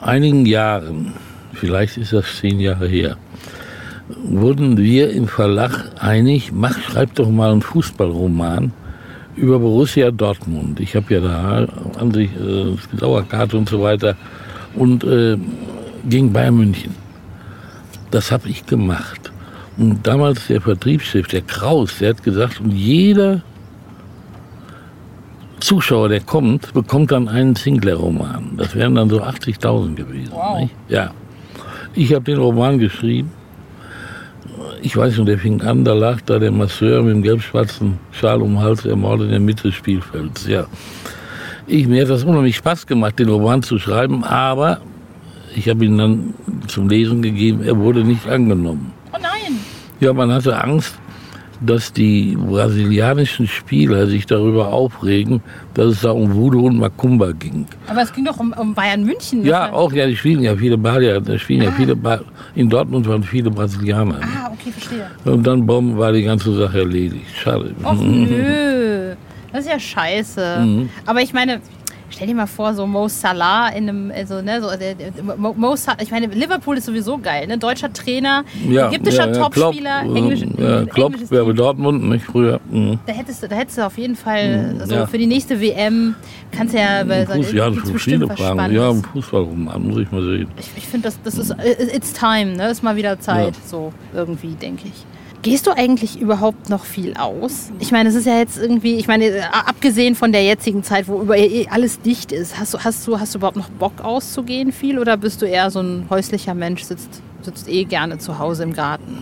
einigen 0.00 0.46
Jahren, 0.46 1.14
vielleicht 1.52 1.96
ist 1.96 2.12
das 2.12 2.36
zehn 2.40 2.60
Jahre 2.60 2.86
her, 2.86 3.16
wurden 4.22 4.76
wir 4.76 5.10
im 5.10 5.26
Verlag 5.26 5.90
einig, 5.98 6.52
mach, 6.52 6.78
schreib 6.78 7.14
doch 7.14 7.28
mal 7.28 7.50
einen 7.50 7.62
Fußballroman 7.62 8.72
über 9.34 9.58
Borussia 9.58 10.10
Dortmund. 10.10 10.78
Ich 10.80 10.94
habe 10.94 11.14
ja 11.14 11.20
da 11.20 11.66
an 11.98 12.12
sich 12.12 12.30
äh, 12.36 12.76
Dauerkarte 12.98 13.56
und 13.56 13.68
so 13.68 13.82
weiter 13.82 14.16
und 14.74 15.02
äh, 15.04 15.36
gegen 16.08 16.32
Bayern 16.32 16.56
München. 16.56 17.01
Das 18.12 18.30
habe 18.30 18.48
ich 18.48 18.64
gemacht. 18.66 19.32
Und 19.78 20.06
damals 20.06 20.46
der 20.46 20.60
Vertriebschef, 20.60 21.26
der 21.28 21.40
Kraus, 21.40 21.98
der 21.98 22.10
hat 22.10 22.22
gesagt, 22.22 22.60
und 22.60 22.70
jeder 22.70 23.40
Zuschauer, 25.60 26.10
der 26.10 26.20
kommt, 26.20 26.74
bekommt 26.74 27.10
dann 27.10 27.26
einen 27.28 27.56
Sinclair-Roman. 27.56 28.56
Das 28.58 28.74
wären 28.74 28.94
dann 28.94 29.08
so 29.08 29.22
80.000 29.22 29.94
gewesen. 29.94 30.32
Wow. 30.32 30.60
Nicht? 30.60 30.74
Ja. 30.88 31.12
Ich 31.94 32.12
habe 32.12 32.24
den 32.24 32.38
Roman 32.38 32.78
geschrieben. 32.78 33.30
Ich 34.82 34.96
weiß 34.96 35.16
nicht, 35.16 35.28
der 35.28 35.38
fing 35.38 35.62
an, 35.62 35.84
da 35.84 35.94
lag 35.94 36.20
da 36.26 36.38
der 36.38 36.50
Masseur 36.50 37.02
mit 37.02 37.14
dem 37.14 37.22
gelb-schwarzen 37.22 37.98
Schal 38.10 38.42
um 38.42 38.54
den 38.54 38.60
Hals 38.60 38.84
ermordet 38.84 39.26
in 39.26 39.30
der 39.30 39.40
Mitte 39.40 39.62
des 39.64 39.74
Spielfelds. 39.74 40.46
Ja. 40.46 40.66
Ich, 41.66 41.86
mir 41.86 42.02
hat 42.02 42.10
das 42.10 42.24
unheimlich 42.24 42.56
Spaß 42.56 42.86
gemacht, 42.86 43.18
den 43.18 43.28
Roman 43.28 43.62
zu 43.62 43.78
schreiben, 43.78 44.24
aber 44.24 44.80
ich 45.54 45.68
habe 45.68 45.84
ihn 45.84 45.98
dann 45.98 46.34
zum 46.66 46.88
Lesen 46.88 47.22
gegeben, 47.22 47.62
er 47.62 47.76
wurde 47.76 48.04
nicht 48.04 48.26
angenommen. 48.28 48.92
Oh 49.12 49.18
nein! 49.20 49.58
Ja, 50.00 50.12
man 50.12 50.32
hatte 50.32 50.62
Angst, 50.62 50.94
dass 51.64 51.92
die 51.92 52.36
brasilianischen 52.36 53.46
Spieler 53.46 54.06
sich 54.06 54.26
darüber 54.26 54.72
aufregen, 54.72 55.42
dass 55.74 55.86
es 55.86 56.00
da 56.00 56.10
um 56.10 56.34
Voodoo 56.34 56.66
und 56.66 56.78
Macumba 56.78 57.32
ging. 57.32 57.66
Aber 57.86 58.02
es 58.02 58.12
ging 58.12 58.24
doch 58.24 58.38
um, 58.38 58.52
um 58.52 58.74
Bayern 58.74 59.04
München. 59.04 59.44
Ja, 59.44 59.72
auch, 59.72 59.92
ja, 59.92 60.06
die 60.06 60.16
spielen 60.16 60.42
ja 60.42 60.56
viele 60.56 60.76
Balier, 60.76 61.20
da 61.20 61.38
spielen 61.38 61.62
ja 61.62 61.70
viele 61.70 61.94
ba 61.94 62.20
in 62.54 62.68
Dortmund 62.68 63.08
waren 63.08 63.22
viele 63.22 63.50
Brasilianer. 63.50 64.20
Ah, 64.22 64.50
okay, 64.52 64.72
verstehe. 64.72 65.06
Und 65.24 65.46
dann 65.46 65.64
bumm, 65.64 65.96
war 65.96 66.12
die 66.12 66.22
ganze 66.22 66.52
Sache 66.54 66.80
erledigt. 66.80 67.26
Schade. 67.34 67.74
Och 67.84 67.94
nö, 68.00 69.14
das 69.52 69.64
ist 69.64 69.70
ja 69.70 69.78
scheiße. 69.78 70.58
Mhm. 70.60 70.88
Aber 71.06 71.22
ich 71.22 71.32
meine, 71.32 71.60
stell 72.22 72.28
dir 72.28 72.36
mal 72.36 72.46
vor, 72.46 72.72
so 72.72 72.86
Mo 72.86 73.08
Salah 73.08 73.70
in 73.70 73.88
einem, 73.88 74.12
also, 74.12 74.40
ne, 74.42 74.60
so, 74.60 74.68
der, 74.70 74.94
der, 74.94 75.12
Mo, 75.36 75.54
Mo 75.56 75.74
Salah, 75.74 75.98
ich 76.00 76.10
meine, 76.12 76.26
Liverpool 76.26 76.76
ist 76.78 76.86
sowieso 76.86 77.18
geil, 77.18 77.48
ne? 77.48 77.58
Deutscher 77.58 77.92
Trainer, 77.92 78.44
ägyptischer 78.64 79.32
Topspieler, 79.32 80.02
Klopp, 80.02 80.16
Englisch, 80.16 80.40
ja, 80.56 80.84
Klopp, 80.84 81.12
bei 81.28 81.38
Team. 81.38 81.56
Dortmund, 81.56 82.08
nicht 82.08 82.24
früher. 82.24 82.60
Mhm. 82.70 83.00
Da 83.06 83.12
hättest, 83.12 83.42
du, 83.42 83.48
da 83.48 83.56
hättest 83.56 83.78
du 83.78 83.86
auf 83.86 83.98
jeden 83.98 84.14
Fall, 84.14 84.76
also 84.78 84.94
ja. 84.94 85.06
für 85.06 85.18
die 85.18 85.26
nächste 85.26 85.60
WM, 85.60 86.14
kannst 86.52 86.74
du 86.74 86.78
ja, 86.78 87.08
weil 87.08 87.26
Fuß, 87.26 87.52
ja, 87.52 87.68
gibt's 87.68 87.88
für 87.88 87.94
bestimmt 87.94 88.22
viele 88.22 88.36
Fragen. 88.36 88.72
Ja, 88.72 88.90
ein 88.90 89.02
Fußballroman, 89.02 89.82
muss 89.82 89.98
ich 89.98 90.12
mal 90.12 90.22
sehen. 90.22 90.48
Ich, 90.58 90.70
ich 90.76 90.86
finde, 90.86 91.08
das, 91.08 91.20
das 91.22 91.38
ist, 91.38 91.50
äh, 91.50 91.96
it's 91.96 92.12
time, 92.12 92.56
ne? 92.56 92.70
Ist 92.70 92.84
mal 92.84 92.94
wieder 92.94 93.18
Zeit, 93.18 93.56
Ja. 93.56 93.62
so 93.66 93.92
irgendwie, 94.14 94.54
denke 94.54 94.86
ich. 94.86 95.04
Gehst 95.42 95.66
du 95.66 95.72
eigentlich 95.72 96.20
überhaupt 96.20 96.70
noch 96.70 96.84
viel 96.84 97.14
aus? 97.14 97.72
Ich 97.80 97.90
meine, 97.90 98.08
es 98.08 98.14
ist 98.14 98.26
ja 98.26 98.38
jetzt 98.38 98.62
irgendwie, 98.62 98.94
ich 98.94 99.08
meine, 99.08 99.24
äh, 99.24 99.42
abgesehen 99.66 100.14
von 100.14 100.30
der 100.30 100.44
jetzigen 100.44 100.84
Zeit, 100.84 101.08
wo 101.08 101.20
über 101.20 101.36
eh 101.36 101.66
alles 101.68 102.00
dicht 102.00 102.30
ist, 102.30 102.60
hast 102.60 102.74
du, 102.74 102.78
hast 102.78 103.08
du, 103.08 103.18
hast 103.18 103.34
du 103.34 103.38
überhaupt 103.38 103.56
noch 103.56 103.68
Bock 103.68 104.00
auszugehen 104.02 104.70
viel 104.70 105.00
oder 105.00 105.16
bist 105.16 105.42
du 105.42 105.46
eher 105.46 105.68
so 105.72 105.80
ein 105.80 106.06
häuslicher 106.08 106.54
Mensch, 106.54 106.84
sitzt, 106.84 107.20
sitzt 107.42 107.68
eh 107.68 107.82
gerne 107.82 108.18
zu 108.18 108.38
Hause 108.38 108.62
im 108.62 108.72
Garten? 108.72 109.18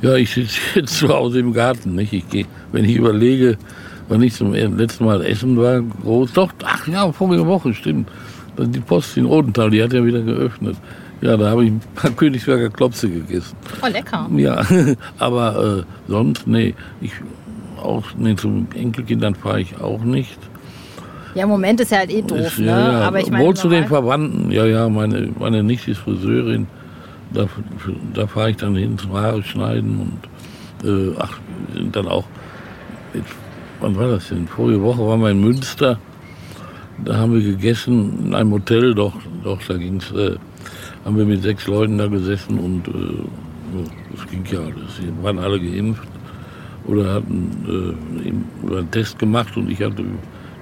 Ja, 0.00 0.14
ich 0.14 0.30
sitze 0.30 0.58
zu 0.86 1.08
Hause 1.08 1.40
im 1.40 1.52
Garten. 1.52 1.94
Nicht? 1.94 2.14
Ich 2.14 2.26
geh, 2.30 2.46
wenn 2.72 2.86
ich 2.86 2.96
überlege, 2.96 3.58
wann 4.08 4.22
ich 4.22 4.34
zum 4.34 4.54
letzten 4.54 5.04
Mal 5.04 5.22
essen 5.22 5.58
war, 5.58 5.82
groß. 5.82 6.32
Doch, 6.32 6.50
ach 6.64 6.88
ja, 6.88 7.12
vorige 7.12 7.46
Woche, 7.46 7.74
stimmt. 7.74 8.08
Die 8.58 8.80
Post 8.80 9.18
in 9.18 9.26
Odenthal, 9.26 9.68
die 9.68 9.82
hat 9.82 9.92
ja 9.92 10.02
wieder 10.02 10.22
geöffnet. 10.22 10.76
Ja, 11.20 11.36
da 11.36 11.50
habe 11.50 11.64
ich 11.64 11.70
ein 11.72 11.80
paar 11.94 12.10
Königsberger 12.10 12.70
Klopse 12.70 13.08
gegessen. 13.08 13.56
Oh, 13.82 13.86
lecker. 13.88 14.28
Ja, 14.36 14.62
aber 15.18 15.78
äh, 15.78 16.10
sonst, 16.10 16.46
nee. 16.46 16.74
Ich, 17.00 17.12
auch, 17.82 18.04
nee, 18.18 18.34
zum 18.36 18.66
Enkelkindern 18.74 19.34
fahre 19.34 19.60
ich 19.60 19.78
auch 19.80 20.02
nicht. 20.02 20.38
Ja, 21.34 21.42
im 21.44 21.50
Moment 21.50 21.80
ist 21.80 21.92
ja 21.92 21.98
halt 21.98 22.10
eh 22.10 22.22
doof, 22.22 22.38
Ist- 22.38 22.58
ne? 22.60 22.66
ja, 22.66 22.92
ja. 22.92 23.00
Aber 23.02 23.20
ich 23.20 23.30
meine, 23.30 23.44
Wohl 23.44 23.54
zu 23.54 23.68
den 23.68 23.86
Verwandten. 23.86 24.50
Ja, 24.50 24.64
ja, 24.64 24.88
meine, 24.88 25.28
meine 25.38 25.62
Nichte 25.62 25.90
ist 25.90 25.98
Friseurin. 25.98 26.66
Da, 27.34 27.46
da 28.14 28.26
fahre 28.26 28.50
ich 28.50 28.56
dann 28.56 28.74
hin 28.76 28.96
zum 28.96 29.12
Haare 29.12 29.42
schneiden 29.42 30.18
und 30.82 30.88
äh, 30.88 31.14
ach, 31.18 31.38
wir 31.72 31.82
sind 31.82 31.94
dann 31.96 32.08
auch. 32.08 32.24
Jetzt, 33.12 33.34
wann 33.80 33.96
war 33.96 34.08
das 34.08 34.28
denn? 34.28 34.46
Vorige 34.48 34.80
Woche 34.82 35.06
waren 35.06 35.20
wir 35.20 35.30
in 35.30 35.40
Münster. 35.40 35.98
Da 37.04 37.16
haben 37.16 37.34
wir 37.34 37.42
gegessen 37.42 38.26
in 38.28 38.34
einem 38.34 38.52
Hotel, 38.52 38.94
doch, 38.94 39.12
doch, 39.44 39.60
da 39.68 39.76
ging's. 39.76 40.10
Äh, 40.12 40.36
haben 41.06 41.16
wir 41.16 41.24
mit 41.24 41.40
sechs 41.42 41.68
Leuten 41.68 41.98
da 41.98 42.08
gesessen 42.08 42.58
und 42.58 42.88
äh, 42.88 43.84
das 44.12 44.26
ging 44.28 44.44
ja 44.50 44.58
alles. 44.58 44.98
Die 45.00 45.22
waren 45.22 45.38
alle 45.38 45.60
geimpft 45.60 46.08
oder 46.84 47.14
hatten 47.14 47.96
äh, 48.24 48.28
im- 48.28 48.44
oder 48.64 48.78
einen 48.78 48.90
Test 48.90 49.16
gemacht 49.18 49.56
und 49.56 49.70
ich 49.70 49.80
hatte 49.80 50.04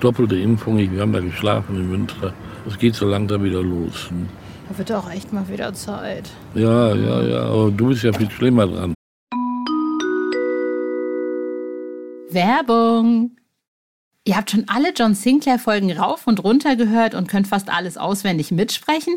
doppelte 0.00 0.36
Impfung. 0.36 0.78
Ich, 0.78 0.92
wir 0.92 1.00
haben 1.00 1.14
da 1.14 1.20
geschlafen 1.20 1.76
in 1.76 1.90
Münster. 1.90 2.34
Es 2.68 2.78
geht 2.78 2.94
so 2.94 3.06
langsam 3.08 3.42
wieder 3.42 3.62
los. 3.62 4.10
Da 4.68 4.76
wird 4.76 4.92
auch 4.92 5.10
echt 5.10 5.32
mal 5.32 5.48
wieder 5.48 5.72
Zeit. 5.72 6.30
Ja, 6.54 6.94
ja, 6.94 7.22
ja, 7.22 7.42
aber 7.44 7.70
du 7.70 7.88
bist 7.88 8.02
ja 8.02 8.12
viel 8.12 8.30
schlimmer 8.30 8.66
dran. 8.66 8.92
Werbung. 12.30 13.36
Ihr 14.26 14.36
habt 14.36 14.50
schon 14.50 14.64
alle 14.66 14.92
John 14.94 15.14
Sinclair-Folgen 15.14 15.92
rauf 15.92 16.26
und 16.26 16.42
runter 16.42 16.76
gehört 16.76 17.14
und 17.14 17.28
könnt 17.28 17.46
fast 17.46 17.70
alles 17.70 17.96
auswendig 17.96 18.50
mitsprechen? 18.50 19.14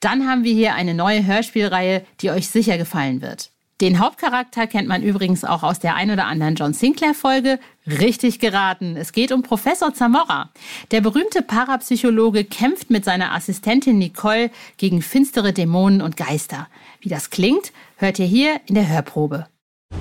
Dann 0.00 0.28
haben 0.28 0.44
wir 0.44 0.52
hier 0.52 0.74
eine 0.74 0.94
neue 0.94 1.24
Hörspielreihe, 1.24 2.04
die 2.20 2.30
euch 2.30 2.48
sicher 2.48 2.78
gefallen 2.78 3.22
wird. 3.22 3.50
Den 3.80 3.98
Hauptcharakter 3.98 4.68
kennt 4.68 4.86
man 4.86 5.02
übrigens 5.02 5.44
auch 5.44 5.64
aus 5.64 5.80
der 5.80 5.96
ein 5.96 6.10
oder 6.10 6.26
anderen 6.26 6.54
John 6.54 6.72
Sinclair-Folge. 6.72 7.58
Richtig 7.86 8.38
geraten. 8.38 8.96
Es 8.96 9.12
geht 9.12 9.32
um 9.32 9.42
Professor 9.42 9.92
Zamora. 9.92 10.50
Der 10.92 11.00
berühmte 11.00 11.42
Parapsychologe 11.42 12.44
kämpft 12.44 12.90
mit 12.90 13.04
seiner 13.04 13.34
Assistentin 13.34 13.98
Nicole 13.98 14.50
gegen 14.76 15.02
finstere 15.02 15.52
Dämonen 15.52 16.02
und 16.02 16.16
Geister. 16.16 16.68
Wie 17.00 17.08
das 17.08 17.30
klingt, 17.30 17.72
hört 17.96 18.20
ihr 18.20 18.26
hier 18.26 18.60
in 18.66 18.76
der 18.76 18.88
Hörprobe. 18.88 19.48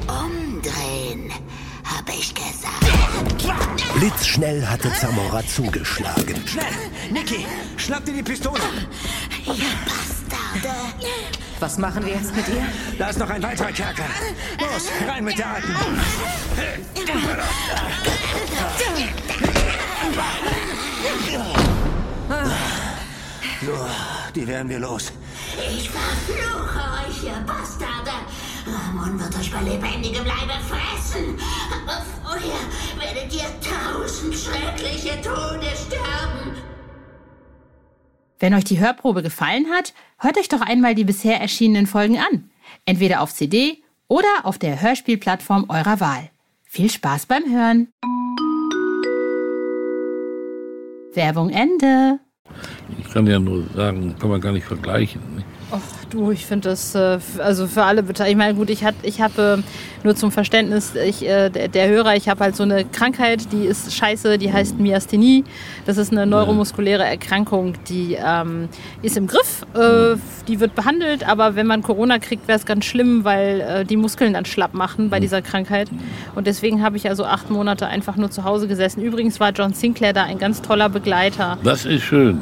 Umdrehen, 0.08 1.32
hab 1.84 2.08
ich 2.10 2.34
gesagt. 2.34 2.64
Blitzschnell 3.96 4.66
hatte 4.66 4.92
Zamora 4.94 5.46
zugeschlagen. 5.46 6.36
Schnell! 6.46 6.66
Niki, 7.12 7.46
schnapp 7.78 8.06
dir 8.06 8.14
die 8.14 8.24
Pistole! 8.24 8.60
Ihr 9.46 9.54
Bastarde. 9.86 10.76
Was 11.60 11.78
machen 11.78 12.06
wir 12.06 12.14
jetzt 12.14 12.36
mit 12.36 12.48
ihr? 12.48 12.66
Da 12.98 13.10
ist 13.10 13.20
noch 13.20 13.30
ein 13.30 13.44
weiterer 13.44 13.72
Kerker. 13.72 14.06
Los, 14.60 14.90
rein 15.08 15.24
mit 15.24 15.38
der 15.38 15.48
Alten! 15.48 15.76
So, 23.66 23.90
die 24.36 24.48
werden 24.48 24.70
wir 24.70 24.80
los. 24.80 25.12
Ich 25.58 25.90
verfluche 25.90 26.80
euch, 27.08 27.24
ihr 27.24 27.46
Bastarde. 27.46 28.12
Ramon 28.66 29.20
wird 29.20 29.36
euch 29.38 29.52
bei 29.52 29.62
lebendigem 29.62 30.26
Leibe 30.26 30.54
fressen. 30.70 31.38
Aber 31.84 32.02
vorher 32.24 32.62
werdet 32.98 33.34
ihr 33.34 33.50
tausend 33.62 34.36
schreckliche 34.36 35.22
Tode 35.22 35.68
sterben. 35.76 36.63
Wenn 38.40 38.54
euch 38.54 38.64
die 38.64 38.80
Hörprobe 38.80 39.24
gefallen 39.24 39.68
hat, 39.72 39.94
hört 40.18 40.38
euch 40.38 40.50
doch 40.50 40.62
einmal 40.62 40.96
die 40.96 41.04
bisher 41.04 41.40
erschienenen 41.40 41.88
Folgen 41.88 42.18
an. 42.18 42.50
Entweder 42.86 43.22
auf 43.22 43.34
CD 43.34 43.84
oder 44.08 44.28
auf 44.44 44.58
der 44.58 44.82
Hörspielplattform 44.82 45.66
eurer 45.70 46.00
Wahl. 46.00 46.30
Viel 46.64 46.90
Spaß 46.90 47.28
beim 47.28 47.44
Hören. 47.50 47.90
Werbung 51.14 51.50
Ende. 51.50 52.20
Ich 53.00 53.14
kann 53.14 53.28
ja 53.28 53.40
nur 53.40 53.68
sagen, 53.76 54.16
kann 54.20 54.30
man 54.30 54.42
gar 54.42 54.52
nicht 54.52 54.66
vergleichen. 54.66 55.22
Ne? 55.36 55.44
Du, 56.14 56.30
ich 56.30 56.46
finde 56.46 56.70
das, 56.70 56.94
äh, 56.94 57.18
also 57.40 57.66
für 57.66 57.84
alle 57.84 58.04
Beteiligten. 58.04 58.40
Ich 58.40 58.46
meine, 58.46 58.56
gut, 58.56 58.70
ich, 58.70 58.84
hat, 58.84 58.94
ich 59.02 59.20
habe 59.20 59.64
äh, 59.64 60.04
nur 60.04 60.16
zum 60.16 60.32
Verständnis, 60.32 60.94
ich, 60.94 61.28
äh, 61.28 61.50
der, 61.50 61.70
der 61.70 61.90
Hörer, 61.90 62.16
ich 62.16 62.30
habe 62.30 62.44
halt 62.44 62.56
so 62.56 62.62
eine 62.62 62.86
Krankheit, 62.86 63.52
die 63.52 63.66
ist 63.66 63.92
scheiße, 63.96 64.38
die 64.38 64.54
heißt 64.54 64.80
Myasthenie. 64.80 65.44
Das 65.88 65.98
ist 65.98 66.12
eine 66.12 66.28
neuromuskuläre 66.28 67.04
Erkrankung, 67.04 67.74
die 67.90 68.16
ähm, 68.24 68.70
ist 69.02 69.18
im 69.18 69.26
Griff, 69.26 69.66
äh, 69.74 70.16
die 70.48 70.60
wird 70.60 70.76
behandelt, 70.76 71.28
aber 71.28 71.56
wenn 71.56 71.66
man 71.66 71.82
Corona 71.82 72.20
kriegt, 72.20 72.48
wäre 72.48 72.60
es 72.60 72.66
ganz 72.68 72.86
schlimm, 72.86 73.24
weil 73.24 73.62
äh, 73.62 73.86
die 73.86 73.98
Muskeln 73.98 74.34
dann 74.34 74.46
schlapp 74.46 74.76
machen 74.76 75.10
bei 75.10 75.20
dieser 75.20 75.42
Krankheit. 75.42 75.90
Und 76.36 76.46
deswegen 76.46 76.84
habe 76.84 76.96
ich 76.98 77.10
also 77.10 77.26
acht 77.26 77.50
Monate 77.50 77.88
einfach 77.88 78.18
nur 78.18 78.30
zu 78.30 78.44
Hause 78.44 78.68
gesessen. 78.68 79.02
Übrigens 79.02 79.40
war 79.40 79.52
John 79.52 79.74
Sinclair 79.74 80.14
da 80.14 80.26
ein 80.26 80.38
ganz 80.38 80.62
toller 80.62 80.90
Begleiter. 80.90 81.58
Das 81.64 81.86
ist 81.86 82.04
schön. 82.04 82.40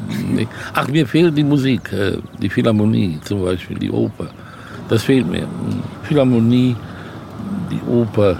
Ach, 0.74 0.88
mir 0.88 1.06
fehlt 1.06 1.38
die 1.38 1.44
Musik, 1.44 1.90
die 2.38 2.50
Philharmonie 2.50 3.18
zum 3.24 3.42
Beispiel, 3.42 3.61
die 3.68 3.90
Oper. 3.90 4.26
Das 4.88 5.04
fehlt 5.04 5.26
mir. 5.26 5.46
Philharmonie, 6.02 6.76
die 7.70 7.80
Oper. 7.90 8.32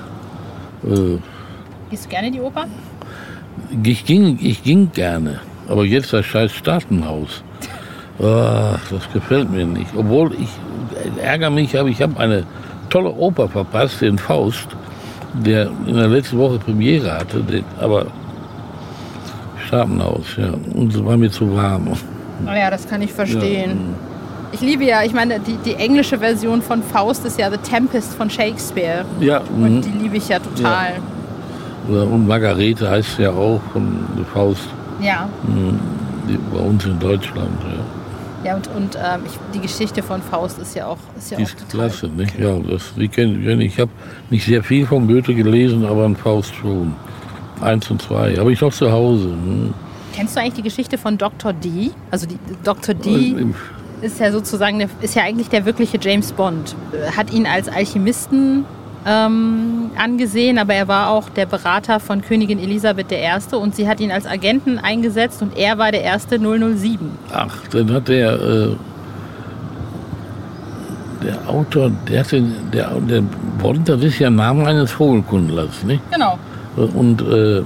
Äh, 0.85 1.19
Gehst 1.91 2.07
du 2.07 2.09
gerne 2.09 2.31
die 2.31 2.41
Oper? 2.41 2.67
ich, 3.85 4.05
ging, 4.05 4.39
ich 4.41 4.63
ging 4.63 4.91
gerne, 4.93 5.41
aber 5.69 5.85
jetzt 5.85 6.13
das 6.13 6.27
scheiß 6.27 6.53
Staatenhaus. 6.53 7.43
Ah, 8.21 8.77
das 8.91 9.11
gefällt 9.13 9.51
mir 9.51 9.67
nicht. 9.67 9.91
Obwohl 9.97 10.33
ich 10.35 10.49
ärgere 11.23 11.51
mich, 11.51 11.79
aber 11.79 11.89
ich 11.89 12.01
habe 12.03 12.19
eine 12.21 12.45
tolle 12.91 13.11
Oper 13.11 13.49
verpasst, 13.49 14.03
den 14.03 14.19
Faust, 14.19 14.69
der 15.45 15.71
in 15.87 15.97
der 15.97 16.09
letzten 16.09 16.39
Woche 16.39 16.59
Premiere 16.59 17.13
hatte, 17.13 17.41
den, 17.41 17.65
aber 17.81 18.07
Staatenhaus, 19.67 20.37
ja. 20.37 20.53
Und 20.75 20.93
es 20.95 21.05
war 21.05 21.17
mir 21.17 21.31
zu 21.31 21.55
warm. 21.57 21.89
Naja, 22.45 22.71
das 22.71 22.89
kann 22.89 23.01
ich 23.03 23.13
verstehen. 23.13 23.95
Ich 24.53 24.61
liebe 24.61 24.85
ja, 24.85 25.03
ich 25.03 25.13
meine, 25.13 25.41
die, 25.41 25.57
die 25.65 25.75
englische 25.75 26.19
Version 26.19 26.61
von 26.63 26.83
Faust 26.83 27.25
ist 27.25 27.39
ja 27.39 27.51
The 27.51 27.57
Tempest 27.57 28.15
von 28.15 28.29
Shakespeare. 28.29 29.05
Ja, 29.21 29.39
Und 29.39 29.77
mhm. 29.77 29.83
die 29.83 29.91
liebe 30.03 30.17
ich 30.19 30.29
ja 30.29 30.39
total. 30.39 30.95
Oder- 31.89 32.07
und 32.07 32.27
Margarete 32.29 32.89
heißt 32.91 33.19
ja 33.19 33.31
auch 33.31 33.61
von 33.73 34.07
der 34.17 34.25
Faust 34.27 34.69
Ja. 35.01 35.29
mhm, 35.47 35.79
bei 36.53 36.61
uns 36.61 36.85
in 36.85 36.99
Deutschland. 36.99 37.49
Ja. 37.65 37.85
Ja, 38.45 38.57
und, 38.57 38.69
und 38.77 38.97
ähm, 38.97 39.21
ich, 39.25 39.33
die 39.55 39.61
Geschichte 39.61 40.03
von 40.03 40.21
Faust 40.21 40.59
ist 40.59 40.75
ja 40.75 40.87
auch, 40.87 40.99
ist 41.17 41.31
ja 41.31 41.37
Die 41.39 41.45
auch 41.45 41.49
ist 41.49 41.59
total 41.71 41.89
klasse, 41.89 42.09
nicht? 42.09 42.39
Ja, 42.39 42.59
das, 42.59 42.93
die 42.97 43.07
kenn, 43.09 43.61
ich- 43.61 43.67
ich 43.75 43.79
habe 43.81 43.91
nicht 44.31 44.45
sehr 44.45 44.63
viel 44.65 44.85
von 44.85 45.07
Goethe 45.07 45.33
gelesen, 45.35 45.87
aber 45.87 46.05
ein 46.05 46.17
Faust 46.17 46.53
schon. 46.57 46.95
Eins 47.61 47.89
und 47.91 48.03
zwei. 48.03 48.35
Habe 48.37 48.53
ich 48.53 48.61
noch 48.61 48.73
zu 48.73 48.91
Hause. 48.91 49.29
Hm. 49.29 49.73
Kennst 50.13 50.35
du 50.37 50.41
eigentlich 50.41 50.55
die 50.55 50.63
Geschichte 50.63 50.99
von 50.99 51.17
Dr. 51.17 51.53
D? 51.53 51.91
Also 52.11 52.27
die 52.27 52.37
Dr. 52.65 52.95
D 52.97 53.29
Im- 53.29 53.55
ist 54.03 54.21
ja 54.21 54.33
sozusagen, 54.33 54.81
ist 55.01 55.15
ja 55.15 55.23
eigentlich 55.23 55.49
der 55.49 55.65
wirkliche 55.65 55.99
James 56.01 56.33
Bond. 56.33 56.75
Äh, 56.93 57.13
Hat 57.13 57.33
ihn 57.33 57.47
als 57.47 57.69
Alchemisten 57.69 58.65
ähm, 59.07 59.91
angesehen, 59.97 60.59
aber 60.59 60.75
er 60.75 60.89
war 60.89 61.11
auch 61.11 61.29
der 61.31 61.47
Berater 61.47 62.01
von 62.01 62.23
Königin 62.23 62.59
Elisabeth 62.59 63.11
I. 63.11 63.57
und 63.57 63.75
sie 63.75 63.89
hat 63.89 64.01
ihn 64.01 64.13
als 64.13 64.27
Agenten 64.27 64.79
eingesetzt 64.79 65.43
und 65.43 65.57
er 65.57 65.79
war 65.79 65.91
der 65.91 66.03
erste 66.03 66.39
007. 66.39 67.11
Ach, 67.33 67.57
dann 67.71 67.93
hat 67.93 68.09
der, 68.09 68.33
äh, 68.33 68.69
der 71.25 71.49
Autor, 71.49 71.91
der, 72.09 72.21
hat 72.21 72.33
den, 72.33 72.55
der, 72.73 72.91
der 73.01 73.23
Bond, 73.61 73.89
das 73.89 74.03
ist 74.03 74.19
ja 74.19 74.31
Name 74.31 74.67
eines 74.67 74.93
Vogelkundlers, 74.93 75.85
nicht? 75.85 76.03
Genau. 76.13 76.39
Und, 76.77 77.23
äh, 77.23 77.63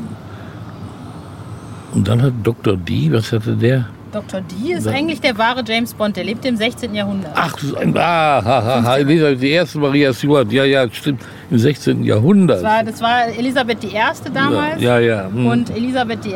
und 1.93 2.09
dann 2.09 2.23
hat 2.23 2.33
Dr. 2.43 2.77
D, 2.77 3.13
was 3.13 3.33
hatte 3.33 3.55
der? 3.57 3.87
Dr. 4.17 4.41
D 4.41 4.73
ist 4.73 4.87
Ja. 4.87 4.93
eigentlich 4.93 5.21
der 5.21 5.37
wahre 5.37 5.63
James 5.67 5.93
Bond, 5.93 6.17
der 6.17 6.25
lebte 6.25 6.49
im 6.49 6.57
16. 6.57 6.95
Jahrhundert. 6.95 7.33
Ach, 7.35 7.55
ah, 7.95 8.43
ha, 8.45 8.83
ha, 8.83 8.99
die 9.03 9.51
erste 9.51 9.79
Maria 9.79 10.13
Stuart, 10.15 10.51
ja, 10.51 10.65
ja, 10.65 10.87
stimmt, 10.91 11.21
im 11.51 11.59
16. 11.59 12.03
Jahrhundert. 12.03 12.59
Das 12.59 12.65
war, 12.65 12.83
das 12.85 13.01
war 13.03 13.27
Elisabeth 13.39 13.85
I. 13.85 13.91
damals. 14.33 14.81
Ja, 14.81 14.99
ja. 14.99 15.29
hm. 15.31 15.47
Und 15.47 15.71
Elisabeth 15.71 16.25
I. 16.27 16.33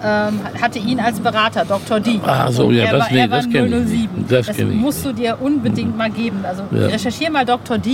Ähm, 0.00 0.38
hatte 0.62 0.78
ihn 0.78 1.00
als 1.00 1.18
Berater, 1.18 1.64
Dr. 1.64 1.98
D. 1.98 2.20
Ah, 2.24 2.52
so, 2.52 2.70
ja, 2.70 2.84
das- 2.92 3.00
war, 3.00 3.12
nee, 3.12 3.26
das 3.26 3.50
kenn 3.50 3.64
ich 3.66 3.70
007. 3.72 3.88
nicht. 4.18 4.30
Das 4.30 4.46
das 4.46 4.56
kenn 4.56 4.76
musst 4.76 5.04
du 5.04 5.12
dir 5.12 5.36
unbedingt 5.40 5.98
mal 5.98 6.08
geben. 6.08 6.44
Also 6.48 6.62
Ja. 6.70 6.86
recherchier 6.86 7.30
mal 7.32 7.44
Dr. 7.44 7.78
D, 7.78 7.90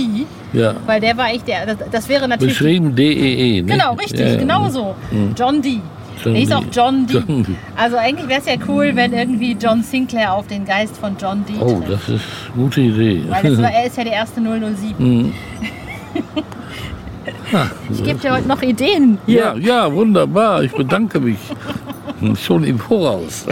ja. 0.53 0.75
weil 0.85 1.01
der 1.01 1.17
war 1.17 1.29
echt 1.31 1.47
der. 1.47 1.65
Das, 1.65 1.77
das 1.91 2.07
wäre 2.07 2.27
natürlich. 2.27 2.53
Beschrieben 2.59 2.95
D-E-E, 2.95 3.63
ne? 3.63 3.71
Genau, 3.71 3.93
richtig, 3.95 4.19
Ja, 4.19 4.27
ja. 4.27 4.37
genau 4.37 4.69
so. 4.69 4.93
John 5.35 5.63
D. 5.63 5.81
John 6.23 6.35
hieß 6.35 6.49
Dee. 6.49 6.55
auch 6.55 6.63
John 6.71 7.07
D. 7.07 7.13
John 7.13 7.43
Dee. 7.43 7.55
Also 7.75 7.97
eigentlich 7.97 8.27
wäre 8.27 8.39
es 8.39 8.45
ja 8.47 8.55
cool, 8.67 8.91
wenn 8.95 9.13
irgendwie 9.13 9.57
John 9.59 9.83
Sinclair 9.83 10.33
auf 10.33 10.47
den 10.47 10.65
Geist 10.65 10.97
von 10.97 11.15
John 11.19 11.45
D. 11.45 11.53
Oh, 11.59 11.79
trifft. 11.79 11.89
das 11.91 12.09
ist 12.09 12.23
eine 12.53 12.63
gute 12.63 12.81
Idee. 12.81 13.23
Weil 13.29 13.43
das 13.43 13.61
war, 13.61 13.71
er 13.73 13.85
ist 13.85 13.97
ja 13.97 14.03
der 14.03 14.13
erste 14.13 14.41
007. 14.41 14.97
Hm. 14.97 15.33
Ich 17.91 18.03
gebe 18.03 18.19
dir 18.19 18.33
heute 18.33 18.47
noch 18.47 18.61
Ideen 18.61 19.17
ja, 19.27 19.53
hier. 19.53 19.63
ja, 19.63 19.93
wunderbar. 19.93 20.63
Ich 20.63 20.71
bedanke 20.71 21.19
mich. 21.19 21.37
Schon 22.41 22.63
im 22.63 22.79
Voraus. 22.79 23.45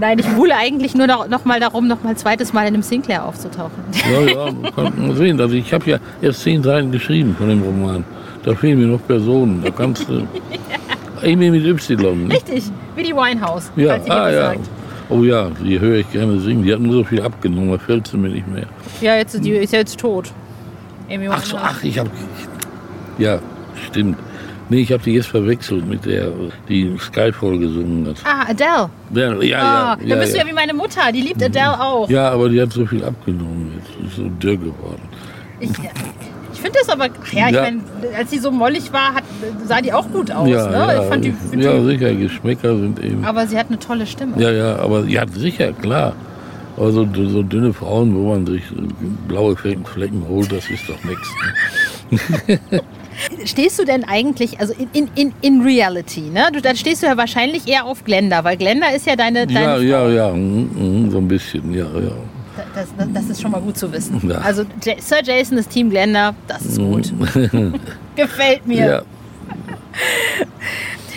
Nein, 0.00 0.18
ich 0.18 0.26
buhle 0.28 0.56
eigentlich 0.56 0.94
nur 0.94 1.06
noch, 1.06 1.28
noch 1.28 1.44
mal 1.44 1.60
darum, 1.60 1.86
noch 1.86 2.02
mal 2.02 2.10
ein 2.10 2.16
zweites 2.16 2.52
Mal 2.52 2.62
in 2.62 2.74
einem 2.74 2.82
Sinclair 2.82 3.24
aufzutauchen. 3.26 3.84
Ja, 4.10 4.20
ja, 4.22 4.70
kann 4.74 4.92
man 4.96 5.14
sehen. 5.14 5.38
Also 5.40 5.54
ich 5.54 5.72
habe 5.74 5.90
ja 5.90 5.98
erst 6.22 6.42
zehn 6.42 6.62
Seiten 6.62 6.90
geschrieben 6.90 7.36
von 7.36 7.48
dem 7.48 7.62
Roman. 7.62 8.04
Da 8.42 8.54
fehlen 8.54 8.78
mir 8.78 8.86
noch 8.86 9.06
Personen. 9.06 9.62
Da 9.62 9.70
kannst 9.70 10.08
du. 10.08 10.26
Amy 11.22 11.50
mit 11.50 11.64
Y. 11.66 12.28
ne? 12.28 12.34
Richtig, 12.34 12.64
wie 12.96 13.02
die 13.02 13.14
Winehouse, 13.14 13.70
Ja, 13.76 13.98
ah, 14.08 14.30
ja. 14.30 14.40
sagt. 14.40 14.70
Oh 15.10 15.22
ja, 15.22 15.50
die 15.62 15.78
höre 15.78 15.98
ich 15.98 16.10
gerne 16.10 16.40
singen. 16.40 16.62
Die 16.62 16.72
hat 16.72 16.80
nur 16.80 16.94
so 16.94 17.04
viel 17.04 17.20
abgenommen, 17.20 17.72
da 17.72 17.78
fällt 17.78 18.06
sie 18.06 18.16
mir 18.16 18.30
nicht 18.30 18.48
mehr. 18.48 18.66
Ja, 19.02 19.16
jetzt, 19.16 19.44
die 19.44 19.50
ist 19.50 19.72
ja 19.72 19.80
jetzt 19.80 19.98
tot. 19.98 20.32
Amy 21.10 21.28
Ach 21.28 21.44
so, 21.44 21.56
ach, 21.58 21.82
ich 21.82 21.98
habe. 21.98 22.10
Ja, 23.18 23.38
stimmt. 23.88 24.16
Nee, 24.70 24.82
ich 24.82 24.92
habe 24.92 25.02
die 25.02 25.12
jetzt 25.14 25.26
verwechselt 25.26 25.86
mit 25.86 26.06
der, 26.06 26.28
die 26.68 26.96
Skyfall 26.98 27.58
gesungen 27.58 28.06
hat. 28.06 28.16
Ah, 28.24 28.48
Adele. 28.48 28.88
Ja, 29.12 29.42
ja, 29.42 29.58
Ah, 29.58 29.96
ja. 29.96 29.96
da 29.96 30.04
ja, 30.06 30.16
bist 30.16 30.34
ja. 30.36 30.42
du 30.42 30.46
ja 30.46 30.52
wie 30.52 30.54
meine 30.54 30.72
Mutter, 30.74 31.10
die 31.12 31.20
liebt 31.22 31.42
Adele 31.42 31.80
auch. 31.80 32.08
ja, 32.08 32.30
aber 32.30 32.48
die 32.48 32.60
hat 32.62 32.72
so 32.72 32.86
viel 32.86 33.04
abgenommen 33.04 33.72
jetzt. 33.78 34.06
Ist 34.12 34.16
so 34.16 34.28
dürr 34.28 34.56
geworden. 34.56 35.02
Ich, 35.58 35.70
ich 36.52 36.60
finde 36.60 36.78
das 36.78 36.88
aber, 36.88 37.06
ach 37.06 37.32
ja, 37.32 37.48
ich 37.48 37.54
Ja. 37.54 37.62
meine, 37.62 37.80
als 38.16 38.30
sie 38.30 38.38
so 38.38 38.50
mollig 38.52 38.92
war, 38.92 39.14
hat, 39.14 39.24
sah 39.66 39.80
die 39.80 39.92
auch 39.92 40.08
gut 40.10 40.30
aus. 40.30 40.48
ja, 40.48 40.66
ne? 40.68 40.72
ja, 40.76 41.02
ich 41.02 41.08
fand 41.08 41.24
die, 41.24 41.32
find 41.32 41.64
ja, 41.64 41.82
sicher, 41.82 42.14
Geschmäcker 42.14 42.76
sind 42.78 43.02
eben. 43.02 43.24
aber 43.24 43.46
sie 43.48 43.58
hat 43.58 43.66
eine 43.68 43.78
tolle 43.80 44.06
Stimme. 44.06 44.34
Ja, 44.40 44.50
ja, 44.52 44.76
aber 44.76 45.04
ja, 45.06 45.24
sicher, 45.28 45.72
klar. 45.72 46.12
Aber 46.76 46.92
so, 46.92 47.06
so 47.12 47.42
dünne 47.42 47.72
Frauen, 47.74 48.14
wo 48.14 48.28
man 48.32 48.46
sich 48.46 48.62
äh, 48.70 48.76
blaue 49.26 49.56
Flecken, 49.56 49.84
Flecken 49.84 50.24
holt, 50.28 50.52
das 50.52 50.70
ist 50.70 50.88
doch 50.88 51.02
nichts. 51.04 51.28
Ne? 52.10 52.60
stehst 53.44 53.78
du 53.78 53.84
denn 53.84 54.04
eigentlich, 54.04 54.60
also 54.60 54.74
in, 54.92 55.08
in, 55.14 55.32
in, 55.40 55.62
Reality, 55.62 56.22
ne? 56.22 56.48
Du, 56.52 56.60
dann 56.60 56.76
stehst 56.76 57.02
du 57.02 57.06
ja 57.06 57.16
wahrscheinlich 57.16 57.68
eher 57.68 57.84
auf 57.84 58.04
Glenda, 58.04 58.44
weil 58.44 58.56
Glenda 58.56 58.88
ist 58.88 59.06
ja 59.06 59.16
deine. 59.16 59.46
deine 59.46 59.82
Ja, 59.82 60.08
ja, 60.08 60.08
ja, 60.08 60.32
mm, 60.32 61.06
mm, 61.06 61.10
so 61.10 61.18
ein 61.18 61.28
bisschen, 61.28 61.72
ja, 61.72 61.84
ja. 61.84 62.12
Das, 62.74 62.88
das, 62.96 63.08
das 63.12 63.24
ist 63.30 63.42
schon 63.42 63.50
mal 63.50 63.60
gut 63.60 63.78
zu 63.78 63.90
wissen. 63.92 64.20
Ja. 64.28 64.38
Also 64.38 64.64
Sir 64.98 65.22
Jason 65.22 65.58
ist 65.58 65.70
Team 65.70 65.90
Glenda, 65.90 66.34
das 66.46 66.64
ist 66.64 66.78
gut. 66.78 67.12
Gefällt 68.16 68.66
mir. 68.66 68.86
ja. 68.86 69.02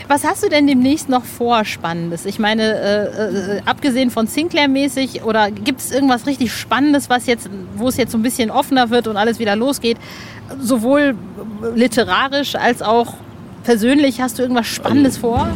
Was 0.07 0.23
hast 0.25 0.43
du 0.43 0.49
denn 0.49 0.67
demnächst 0.67 1.09
noch 1.09 1.23
vor 1.23 1.65
Spannendes? 1.65 2.25
Ich 2.25 2.37
meine, 2.37 2.63
äh, 2.63 3.57
äh, 3.57 3.61
abgesehen 3.65 4.11
von 4.11 4.27
Sinclair-mäßig, 4.27 5.23
oder 5.23 5.49
gibt 5.49 5.79
es 5.79 5.91
irgendwas 5.91 6.27
richtig 6.27 6.53
Spannendes, 6.53 7.09
was 7.09 7.25
jetzt, 7.25 7.49
wo 7.77 7.87
es 7.87 7.97
jetzt 7.97 8.11
so 8.11 8.17
ein 8.17 8.21
bisschen 8.21 8.51
offener 8.51 8.89
wird 8.89 9.07
und 9.07 9.17
alles 9.17 9.39
wieder 9.39 9.55
losgeht? 9.55 9.97
Sowohl 10.59 11.15
literarisch 11.75 12.55
als 12.55 12.81
auch 12.81 13.15
persönlich. 13.63 14.21
Hast 14.21 14.37
du 14.39 14.43
irgendwas 14.43 14.67
Spannendes 14.67 15.17
vor? 15.17 15.47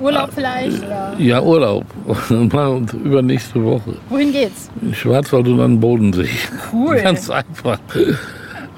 Urlaub 0.00 0.30
vielleicht? 0.34 0.82
Oder? 0.82 1.14
Ja, 1.18 1.42
Urlaub. 1.42 1.84
Und 2.30 2.92
übernächste 2.94 3.62
Woche. 3.62 3.96
Wohin 4.08 4.32
geht's? 4.32 4.70
In 4.80 4.94
Schwarzwald 4.94 5.46
und 5.48 5.60
an 5.60 5.72
den 5.74 5.80
Bodensee. 5.80 6.28
Cool. 6.72 6.96
Ganz 7.02 7.28
einfach. 7.28 7.78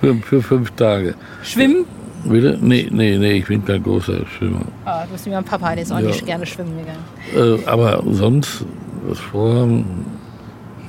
Für, 0.01 0.15
für 0.17 0.43
fünf 0.43 0.73
Tage. 0.73 1.15
Schwimmen? 1.45 1.85
Bitte? 2.25 2.59
Nee, 2.61 2.89
nee, 2.91 3.17
nee, 3.19 3.33
ich 3.35 3.47
bin 3.47 3.65
kein 3.65 3.83
großer 3.83 4.27
Schwimmer. 4.37 4.63
Ah, 4.85 5.05
du 5.05 5.13
bist 5.13 5.27
wie 5.27 5.31
mein 5.31 5.45
Papa, 5.45 5.75
der 5.75 5.83
ist 5.83 5.93
auch 5.93 5.99
Ja. 6.01 6.07
nicht 6.09 6.27
gerne 6.27 6.45
schwimmen 6.47 6.77
gegangen. 6.77 7.59
Äh, 7.63 7.67
aber 7.69 8.03
sonst, 8.11 8.65
was 9.07 9.19
vorhaben? 9.21 9.85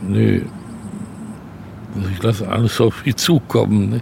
Nee. 0.08 0.42
Also 1.96 2.10
Ich 2.16 2.24
lasse 2.24 2.48
alles 2.48 2.80
auf 2.82 3.06
mich 3.06 3.16
zukommen. 3.18 3.90
Ne? 3.90 4.02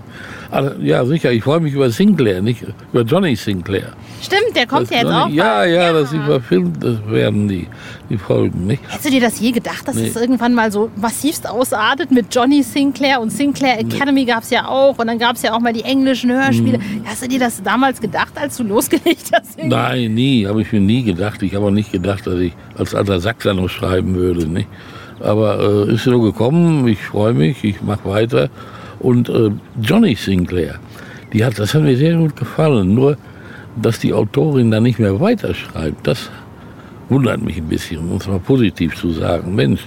Also, 0.49 0.71
ja, 0.81 1.05
sicher, 1.05 1.31
ich 1.31 1.43
freue 1.43 1.59
mich 1.61 1.73
über 1.73 1.89
Sinclair, 1.89 2.41
nicht 2.41 2.63
über 2.91 3.03
Johnny 3.03 3.35
Sinclair. 3.35 3.93
Stimmt, 4.21 4.55
der 4.55 4.67
kommt 4.67 4.83
Das 4.83 4.89
ja 4.91 4.97
jetzt 4.97 5.05
Johnny- 5.05 5.15
auch. 5.41 5.45
Ja, 5.45 5.65
ja, 5.65 5.93
dass 5.93 6.09
sie 6.11 6.19
verfilmt 6.19 6.83
das 6.83 6.97
werden, 7.07 7.47
die, 7.47 7.67
die 8.09 8.17
Folgen, 8.17 8.67
nicht? 8.67 8.83
Hättest 8.87 9.05
du 9.05 9.09
dir 9.11 9.21
das 9.21 9.39
je 9.39 9.51
gedacht, 9.51 9.87
dass 9.87 9.95
Nee. 9.95 10.07
es 10.07 10.15
irgendwann 10.15 10.53
mal 10.53 10.71
so 10.71 10.89
massivst 10.97 11.49
ausartet 11.49 12.11
mit 12.11 12.33
Johnny 12.35 12.63
Sinclair 12.63 13.21
und 13.21 13.29
Sinclair 13.31 13.79
Academy 13.79 14.25
gab 14.25 14.43
es 14.43 14.49
ja 14.49 14.67
auch 14.67 14.97
und 14.99 15.07
dann 15.07 15.17
gab 15.19 15.37
es 15.37 15.41
ja 15.41 15.53
auch 15.53 15.59
mal 15.61 15.73
die 15.73 15.83
englischen 15.83 16.31
Hörspiele. 16.31 16.79
Hast 17.05 17.23
du 17.23 17.27
dir 17.29 17.39
das 17.39 17.63
damals 17.63 17.99
gedacht, 18.01 18.33
als 18.35 18.57
du 18.57 18.63
losgelegt 18.63 19.31
hast? 19.33 19.57
irgendwie? 19.57 19.75
Nein, 19.75 20.13
nie, 20.13 20.45
habe 20.47 20.61
ich 20.61 20.71
mir 20.71 20.81
nie 20.81 21.03
gedacht. 21.03 21.41
Ich 21.43 21.55
habe 21.55 21.65
auch 21.67 21.71
nicht 21.71 21.91
gedacht, 21.91 22.27
dass 22.27 22.35
ich 22.39 22.53
als 22.77 22.93
alter 22.93 23.19
Sack 23.21 23.39
da 23.43 23.53
noch 23.53 23.69
schreiben 23.69 24.15
würde. 24.15 24.45
Nicht? 24.47 24.67
Aber 25.23 25.59
äh, 25.87 25.93
ist 25.93 26.03
so 26.03 26.21
gekommen, 26.21 26.87
ich 26.87 26.99
freue 26.99 27.33
mich, 27.33 27.63
ich 27.63 27.81
mache 27.81 28.05
weiter. 28.05 28.49
Und 28.99 29.29
äh, 29.29 29.51
Johnny 29.81 30.15
Sinclair, 30.15 30.75
die 31.33 31.43
hat, 31.43 31.57
das 31.59 31.73
hat 31.73 31.83
mir 31.83 31.97
sehr 31.97 32.17
gut 32.17 32.35
gefallen. 32.35 32.93
Nur, 32.93 33.17
dass 33.81 33.99
die 33.99 34.13
Autorin 34.13 34.71
da 34.71 34.79
nicht 34.79 34.99
mehr 34.99 35.19
weiterschreibt, 35.19 36.05
das 36.05 36.29
wundert 37.09 37.41
mich 37.41 37.57
ein 37.57 37.67
bisschen, 37.67 37.99
um 37.99 38.17
es 38.17 38.27
mal 38.27 38.39
positiv 38.39 38.95
zu 38.95 39.11
sagen. 39.11 39.55
Mensch, 39.55 39.81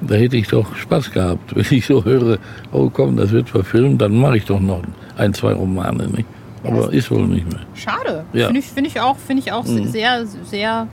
da 0.00 0.14
hätte 0.16 0.36
ich 0.36 0.48
doch 0.48 0.74
Spaß 0.74 1.12
gehabt, 1.12 1.54
wenn 1.54 1.66
ich 1.70 1.86
so 1.86 2.04
höre, 2.04 2.38
oh 2.72 2.90
komm, 2.90 3.16
das 3.16 3.30
wird 3.30 3.48
verfilmt, 3.48 4.00
dann 4.02 4.16
mache 4.18 4.38
ich 4.38 4.44
doch 4.44 4.60
noch 4.60 4.82
ein, 5.16 5.32
zwei 5.34 5.52
Romane. 5.52 6.08
Nicht? 6.08 6.26
Aber 6.64 6.92
ist 6.92 7.10
wohl 7.10 7.26
nicht 7.26 7.50
mehr. 7.50 7.60
Schade. 7.74 8.24
Ja. 8.32 8.46
Finde 8.46 8.60
ich, 8.60 8.66
finde 8.66 8.90
ich 8.90 9.00
auch, 9.00 9.16
finde 9.16 9.42
ich 9.44 9.52
auch 9.52 9.64
sehr, 9.64 10.26
sehr, 10.26 10.86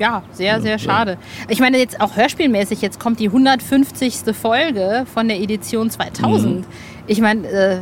ja, 0.00 0.22
sehr, 0.32 0.62
sehr 0.62 0.78
schade. 0.78 1.18
Ich 1.48 1.60
meine, 1.60 1.78
jetzt 1.78 2.00
auch 2.00 2.16
hörspielmäßig, 2.16 2.80
jetzt 2.80 2.98
kommt 2.98 3.20
die 3.20 3.26
150. 3.26 4.34
Folge 4.34 5.04
von 5.12 5.28
der 5.28 5.38
Edition 5.38 5.90
2000. 5.90 6.66
Ich 7.06 7.20
meine, 7.20 7.46
äh, 7.46 7.78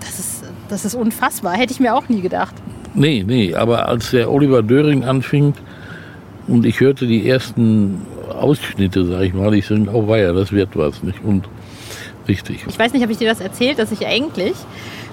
das 0.00 0.18
ist, 0.18 0.44
das 0.68 0.84
ist 0.84 0.94
unfassbar. 0.94 1.54
Hätte 1.54 1.72
ich 1.72 1.80
mir 1.80 1.94
auch 1.94 2.08
nie 2.08 2.20
gedacht. 2.20 2.54
Nee, 2.94 3.24
nee, 3.26 3.54
aber 3.54 3.88
als 3.88 4.10
der 4.10 4.30
Oliver 4.30 4.62
Döring 4.62 5.04
anfing 5.04 5.54
und 6.46 6.66
ich 6.66 6.80
hörte 6.80 7.06
die 7.06 7.26
ersten 7.26 8.02
Ausschnitte, 8.28 9.06
sag 9.06 9.22
ich 9.22 9.32
mal, 9.32 9.54
ich 9.54 9.66
denke, 9.66 9.90
oh 9.94 10.06
weia, 10.08 10.32
das 10.32 10.52
wird 10.52 10.76
was, 10.76 11.02
nicht? 11.02 11.24
Und 11.24 11.48
richtig. 12.28 12.66
Ich 12.68 12.78
weiß 12.78 12.92
nicht, 12.92 13.02
habe 13.02 13.12
ich 13.12 13.18
dir 13.18 13.28
das 13.28 13.40
erzählt, 13.40 13.78
dass 13.78 13.92
ich 13.92 14.06
eigentlich 14.06 14.54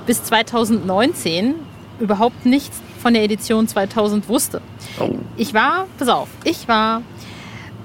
bis 0.05 0.23
2019 0.25 1.55
überhaupt 2.01 2.45
nichts 2.45 2.81
von 2.99 3.13
der 3.13 3.23
Edition 3.23 3.67
2000 3.67 4.27
wusste. 4.29 4.61
Oh. 4.99 5.09
Ich 5.37 5.53
war, 5.53 5.87
pass 5.97 6.07
auf, 6.07 6.29
ich 6.43 6.67
war, 6.67 7.01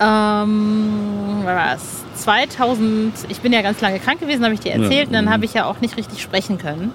ähm, 0.01 1.43
das? 1.45 2.03
2000, 2.17 3.13
ich 3.29 3.41
bin 3.41 3.53
ja 3.53 3.63
ganz 3.63 3.81
lange 3.81 3.99
krank 3.99 4.21
gewesen, 4.21 4.45
habe 4.45 4.55
ich 4.55 4.61
dir 4.61 4.73
erzählt, 4.73 5.09
und 5.09 5.15
dann 5.15 5.31
habe 5.31 5.45
ich 5.45 5.55
ja 5.55 5.67
auch 5.67 5.81
nicht 5.81 5.97
richtig 5.97 6.23
sprechen 6.23 6.59
können. 6.59 6.93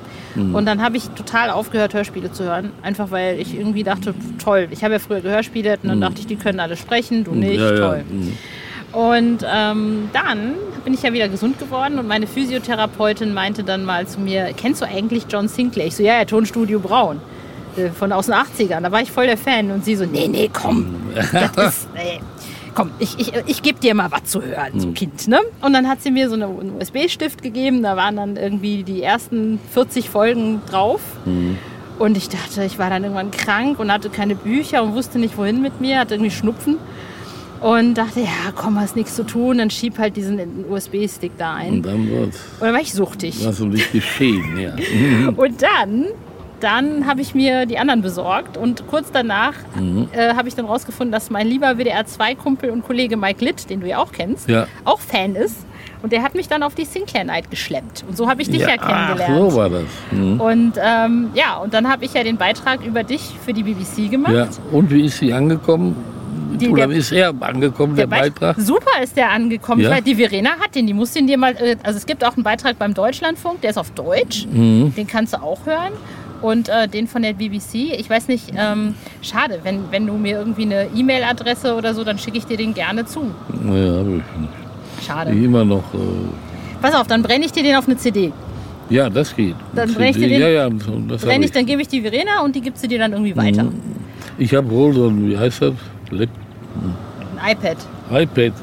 Und 0.54 0.66
dann 0.66 0.82
habe 0.82 0.96
ich 0.96 1.10
total 1.10 1.50
aufgehört, 1.50 1.94
Hörspiele 1.94 2.32
zu 2.32 2.46
hören, 2.46 2.72
einfach 2.82 3.12
weil 3.12 3.40
ich 3.40 3.54
irgendwie 3.54 3.84
dachte, 3.84 4.14
toll, 4.42 4.70
ich 4.72 4.84
habe 4.84 4.94
ja 4.94 5.00
früher 5.00 5.20
gehörspielt 5.20 5.84
und 5.84 5.90
dann 5.90 6.02
dachte 6.02 6.20
ich, 6.20 6.28
die 6.28 6.38
können 6.38 6.60
alle 6.60 6.78
sprechen, 6.78 7.26
du 7.26 7.32
nicht, 7.32 7.60
ja, 7.60 7.74
ja. 7.74 7.78
toll. 7.78 8.04
Und 8.92 9.46
ähm, 9.46 10.10
dann 10.14 10.54
bin 10.84 10.94
ich 10.94 11.04
ja 11.04 11.14
wieder 11.14 11.28
gesund 11.28 11.60
geworden 11.60 12.00
und 12.00 12.08
meine 12.08 12.26
Physiotherapeutin 12.26 13.34
meinte 13.34 13.64
dann 13.64 13.86
mal 13.86 14.08
zu 14.08 14.20
mir, 14.20 14.52
kennst 14.56 14.82
du 14.82 14.86
eigentlich 14.86 15.26
John 15.30 15.48
Sinclair? 15.48 15.88
Ich 15.88 15.96
so, 15.96 16.04
ja, 16.04 16.18
ja, 16.18 16.26
Tonstudio 16.26 16.80
Braun. 16.80 17.20
Äh, 17.80 17.90
Von 17.92 18.12
aus 18.12 18.26
den 18.28 18.36
80ern. 18.36 18.82
Da 18.82 18.92
war 18.92 19.02
ich 19.02 19.12
voll 19.12 19.26
der 19.28 19.38
Fan. 19.38 19.72
Und 19.72 19.86
sie 19.86 19.96
so, 19.96 20.06
nee, 20.06 20.28
nee, 20.28 20.50
komm. 20.52 20.96
Ist, 21.16 21.88
nee. 21.96 22.20
Komm, 22.76 22.92
ich, 23.00 23.18
ich, 23.20 23.34
ich 23.48 23.62
gebe 23.64 23.80
dir 23.80 23.94
mal 23.96 24.12
was 24.12 24.26
zu 24.26 24.42
hören, 24.44 24.80
so 24.80 24.92
Kind. 24.92 25.28
Ne? 25.28 25.40
Und 25.62 25.74
dann 25.74 25.88
hat 25.88 26.02
sie 26.02 26.12
mir 26.12 26.30
so 26.30 26.36
eine- 26.36 26.46
einen 26.46 26.76
USB-Stift 26.80 27.42
gegeben. 27.42 27.82
Da 27.84 27.98
waren 27.98 28.16
dann 28.16 28.38
irgendwie 28.38 28.84
die 28.84 29.02
ersten 29.02 29.60
40 29.74 30.10
Folgen 30.10 30.62
drauf. 30.70 31.02
Und 31.98 32.16
ich 32.16 32.30
dachte, 32.30 32.64
ich 32.64 32.78
war 32.80 32.90
dann 32.90 33.04
irgendwann 33.04 33.32
krank 33.32 33.80
und 33.80 33.92
hatte 33.92 34.10
keine 34.10 34.36
Bücher 34.36 34.84
und 34.84 34.94
wusste 34.94 35.20
nicht, 35.20 35.38
wohin 35.38 35.62
mit 35.62 35.82
mir, 35.82 36.00
hatte 36.00 36.14
irgendwie 36.14 36.32
Schnupfen. 36.32 36.78
Und 37.60 37.96
dachte, 37.96 38.22
ja, 38.22 38.54
komm, 38.56 38.80
hast 38.80 38.96
nichts 38.96 39.16
zu 39.16 39.24
tun, 39.26 39.58
dann 39.58 39.70
schieb 39.70 39.98
halt 39.98 40.16
diesen 40.16 40.40
USB-Stick 40.70 41.34
da 41.38 41.56
ein. 41.56 41.74
Und 41.74 41.86
dann 41.86 41.96
Und 42.10 42.34
dann 42.62 42.74
war 42.74 42.80
ich 42.80 42.94
suchtig. 42.94 43.46
was 43.46 43.60
um 43.60 43.72
dich 43.72 43.92
geschehen, 43.92 44.58
ja. 44.58 44.76
Und 45.36 45.62
dann, 45.62 46.06
dann 46.60 47.08
habe 47.08 47.22
ich 47.22 47.34
mir 47.36 47.66
die 47.66 47.78
anderen 47.78 48.02
besorgt 48.02 48.58
und 48.58 48.88
kurz 48.88 49.12
danach 49.12 49.54
Mhm. 49.76 50.10
äh, 50.14 50.34
habe 50.36 50.48
ich 50.48 50.56
dann 50.56 50.66
rausgefunden, 50.66 51.12
dass 51.12 51.30
mein 51.30 51.48
lieber 51.48 51.78
WDR2-Kumpel 51.78 52.70
und 52.70 52.84
Kollege 52.86 53.18
Mike 53.18 53.44
Litt, 53.44 53.70
den 53.70 53.80
du 53.82 53.88
ja 53.88 53.98
auch 54.00 54.12
kennst, 54.12 54.50
Ja. 54.50 54.68
auch 54.86 55.00
Fan 55.00 55.36
ist. 55.36 55.66
Und 56.02 56.14
der 56.14 56.24
hat 56.24 56.34
mich 56.34 56.48
dann 56.48 56.64
auf 56.64 56.76
die 56.76 56.86
Sinclair 56.86 57.26
Night 57.26 57.50
geschleppt. 57.52 58.06
Und 58.08 58.16
so 58.16 58.30
habe 58.30 58.42
ich 58.42 58.50
dich 58.50 58.62
ja, 58.62 58.70
Ach, 58.80 58.88
kennengelernt. 58.88 59.52
so 59.52 59.58
war 59.58 59.70
das. 59.70 59.84
Mhm. 60.12 60.40
Und 60.40 60.74
ähm, 60.82 61.30
ja, 61.34 61.58
und 61.58 61.74
dann 61.74 61.90
habe 61.90 62.06
ich 62.06 62.14
ja 62.14 62.24
den 62.24 62.38
Beitrag 62.38 62.86
über 62.86 63.04
dich 63.04 63.22
für 63.46 63.52
die 63.54 63.64
BBC 63.64 64.10
gemacht. 64.10 64.34
Ja. 64.34 64.48
Und 64.72 64.90
wie 64.92 65.06
ist 65.06 65.18
sie 65.18 65.34
angekommen? 65.34 65.96
Die- 66.60 66.70
Oder 66.70 66.88
der- 66.88 66.98
ist 66.98 67.12
er 67.12 67.34
angekommen, 67.42 67.96
der, 67.96 68.08
Beit- 68.08 68.36
Beitrag? 68.40 68.60
Super 68.60 69.02
ist 69.04 69.16
der 69.18 69.30
angekommen. 69.32 69.82
Ja? 69.82 69.92
Weiß, 69.92 70.04
Die 70.04 70.16
Verena 70.16 70.52
hat 70.60 70.74
den, 70.76 70.88
die 70.88 70.94
muss 70.94 71.12
den 71.12 71.28
dir 71.28 71.38
mal. 71.38 71.52
äh, 71.58 71.76
Also 71.84 71.98
es 71.98 72.06
gibt 72.06 72.24
auch 72.24 72.36
einen 72.36 72.44
Beitrag 72.44 72.78
beim 72.80 72.94
Deutschlandfunk, 72.94 73.62
der 73.62 73.70
ist 73.72 73.78
auf 73.78 73.92
Deutsch. 73.92 74.46
Mhm. 74.52 74.94
Den 74.96 75.06
kannst 75.08 75.34
du 75.34 75.42
auch 75.42 75.66
hören. 75.66 75.94
Und 76.42 76.70
äh, 76.70 76.88
den 76.88 77.08
von 77.08 77.22
der 77.22 77.34
BBC, 77.34 77.94
ich 77.98 78.10
weiß 78.10 78.28
nicht, 78.30 78.52
ähm, 78.56 78.96
schade, 79.22 79.60
wenn, 79.64 79.92
wenn 79.92 80.08
du 80.08 80.14
mir 80.14 80.38
irgendwie 80.40 80.62
eine 80.64 80.88
E-Mail-Adresse 80.96 81.76
oder 81.76 81.94
so, 81.94 82.04
dann 82.04 82.18
schicke 82.18 82.38
ich 82.38 82.46
dir 82.46 82.56
den 82.58 82.74
gerne 82.74 83.06
zu. 83.06 83.22
Ja, 83.66 83.72
habe 83.98 84.22
ich 84.24 84.40
nicht. 84.40 85.06
Schade. 85.06 85.32
Ich 85.32 85.44
immer 85.44 85.66
noch. 85.66 85.84
Äh, 85.94 85.98
Pass 86.82 86.96
auf, 86.96 87.08
dann 87.08 87.22
brenne 87.24 87.46
ich 87.46 87.52
dir 87.52 87.64
den 87.64 87.76
auf 87.76 87.88
eine 87.88 87.98
CD. 87.98 88.32
ja, 88.90 89.10
das 89.10 89.36
geht. 89.36 89.56
Dann 89.76 89.94
brech 89.94 90.12
ich 90.12 90.16
dir 90.24 90.30
den- 90.30 90.42
Ja, 90.42 90.48
ja, 90.48 90.70
das 90.70 91.22
Brenne 91.24 91.40
ich, 91.40 91.46
ich. 91.48 91.52
dann 91.52 91.66
gebe 91.66 91.82
ich 91.82 91.88
die 91.90 92.02
Verena 92.02 92.42
und 92.44 92.56
die 92.56 92.62
gibst 92.62 92.82
du 92.84 92.88
dir 92.88 93.00
dann 93.00 93.12
irgendwie 93.12 93.36
weiter. 93.36 93.64
Mhm. 93.64 93.74
Ich 94.38 94.54
habe 94.56 94.70
wohl 94.70 94.94
so 94.94 95.08
ein, 95.10 95.30
wie 95.30 95.38
heißt 95.38 95.62
das? 95.62 95.74
Lab 96.12 96.30
Ein 97.42 97.52
iPad. 97.52 97.78
iPad. 98.12 98.54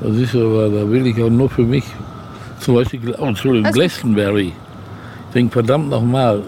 Das 0.00 0.16
ist 0.16 0.34
aber, 0.34 0.70
da 0.70 0.90
will 0.90 1.06
ich 1.06 1.22
auch 1.22 1.28
nur 1.28 1.50
für 1.50 1.62
mich. 1.62 1.84
Zum 2.60 2.74
Beispiel, 2.76 3.14
oh, 3.18 3.26
Entschuldigung, 3.26 3.66
gut. 3.70 3.74
Glastonbury. 3.74 4.46
Ich 5.28 5.34
denke, 5.34 5.52
verdammt 5.52 5.90
nochmal, 5.90 6.42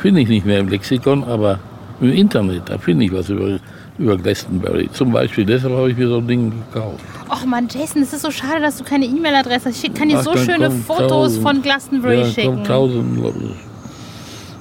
finde 0.00 0.22
ich 0.22 0.28
nicht 0.28 0.46
mehr 0.46 0.58
im 0.58 0.68
Lexikon, 0.68 1.24
aber 1.24 1.58
im 2.00 2.12
Internet, 2.12 2.62
da 2.66 2.78
finde 2.78 3.04
ich 3.04 3.12
was 3.12 3.28
über, 3.28 3.58
über 3.98 4.16
Glastonbury. 4.16 4.88
Zum 4.92 5.12
Beispiel, 5.12 5.44
deshalb 5.44 5.74
habe 5.74 5.90
ich 5.90 5.96
mir 5.96 6.08
so 6.08 6.18
ein 6.18 6.26
Ding 6.26 6.52
gekauft. 6.72 7.04
Och 7.30 7.44
man, 7.46 7.68
Jason, 7.68 8.02
es 8.02 8.12
ist 8.12 8.22
so 8.22 8.30
schade, 8.30 8.60
dass 8.60 8.78
du 8.78 8.84
keine 8.84 9.04
E-Mail-Adresse 9.04 9.68
hast. 9.68 9.84
Ich 9.84 9.94
kann 9.94 10.08
dir 10.08 10.18
Ach, 10.18 10.24
so 10.24 10.36
schöne 10.36 10.68
kommen 10.68 10.82
Fotos 10.82 11.08
tausend. 11.08 11.42
von 11.42 11.62
Glastonbury 11.62 12.20
ja, 12.20 12.26
schicken. 12.26 12.64
tausend. 12.64 13.18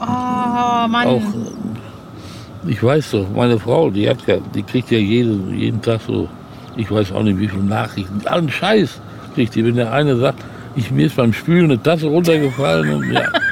Oh 0.02 0.88
Mann. 0.88 1.08
Auch, 1.08 1.18
äh, 1.18 2.72
ich 2.72 2.84
weiß 2.84 3.12
doch, 3.12 3.28
meine 3.34 3.58
Frau, 3.58 3.90
die 3.90 4.10
hat 4.10 4.20
ja, 4.28 4.38
die 4.54 4.64
kriegt 4.64 4.92
ja 4.92 4.98
jeden, 4.98 5.58
jeden 5.58 5.82
Tag 5.82 6.02
so, 6.06 6.28
ich 6.76 6.92
weiß 6.92 7.14
auch 7.14 7.24
nicht 7.24 7.40
wie 7.40 7.48
viele 7.48 7.64
Nachrichten, 7.64 8.22
allen 8.26 8.50
Scheiß 8.50 9.00
kriegt 9.34 9.56
die. 9.56 9.66
Wenn 9.66 9.76
der 9.76 9.92
eine 9.94 10.18
sagt, 10.18 10.44
ich, 10.76 10.92
mir 10.92 11.08
ist 11.08 11.16
beim 11.16 11.34
Spülen 11.34 11.66
eine 11.66 11.82
Tasse 11.82 12.08
runtergefallen 12.08 12.94
und 12.94 13.12
ja, 13.12 13.24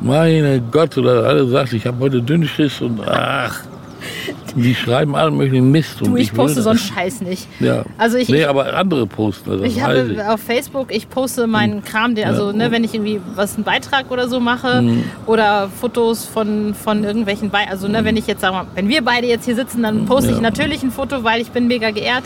meine 0.00 0.60
Gott, 0.70 0.96
oder 0.98 1.24
alle 1.24 1.46
sagt, 1.48 1.72
ich 1.72 1.86
habe 1.86 1.98
heute 2.00 2.22
Dünnschiss 2.22 2.80
und 2.80 3.00
ach, 3.06 3.60
Die 4.56 4.74
schreiben 4.74 5.16
allen 5.16 5.36
möglichen 5.36 5.72
Mist. 5.72 6.00
Du, 6.00 6.04
und 6.04 6.16
ich 6.16 6.30
will 6.32 6.44
poste 6.44 6.62
so 6.62 6.70
einen 6.70 6.78
Scheiß 6.78 7.22
nicht. 7.22 7.48
Ja. 7.58 7.84
Also 7.98 8.18
ich, 8.18 8.28
nee, 8.28 8.40
ich, 8.42 8.48
aber 8.48 8.72
andere 8.76 9.04
posten 9.06 9.50
das. 9.50 9.62
ich 9.62 9.82
habe 9.82 10.12
ich. 10.12 10.20
auf 10.22 10.40
Facebook, 10.40 10.94
ich 10.94 11.08
poste 11.08 11.46
meinen 11.48 11.82
Kram, 11.82 12.14
den, 12.14 12.28
also 12.28 12.52
ne, 12.52 12.70
wenn 12.70 12.84
ich 12.84 12.94
irgendwie 12.94 13.20
was 13.34 13.56
einen 13.56 13.64
Beitrag 13.64 14.10
oder 14.12 14.28
so 14.28 14.38
mache 14.40 14.82
Mhm. 14.82 15.04
oder 15.26 15.68
Fotos 15.80 16.24
von, 16.26 16.74
von 16.74 17.02
irgendwelchen 17.02 17.50
Be 17.50 17.58
also 17.68 17.88
ne, 17.88 18.04
wenn 18.04 18.16
ich 18.16 18.26
jetzt 18.28 18.42
sagen 18.42 18.54
wir, 18.56 18.66
wenn 18.76 18.88
wir 18.88 19.02
beide 19.02 19.26
jetzt 19.26 19.44
hier 19.46 19.56
sitzen, 19.56 19.82
dann 19.82 20.04
poste 20.06 20.30
ich 20.30 20.36
Ja. 20.36 20.42
natürlich 20.42 20.82
ein 20.84 20.92
Foto, 20.92 21.24
weil 21.24 21.40
ich 21.40 21.50
bin 21.50 21.66
mega 21.66 21.90
geehrt. 21.90 22.24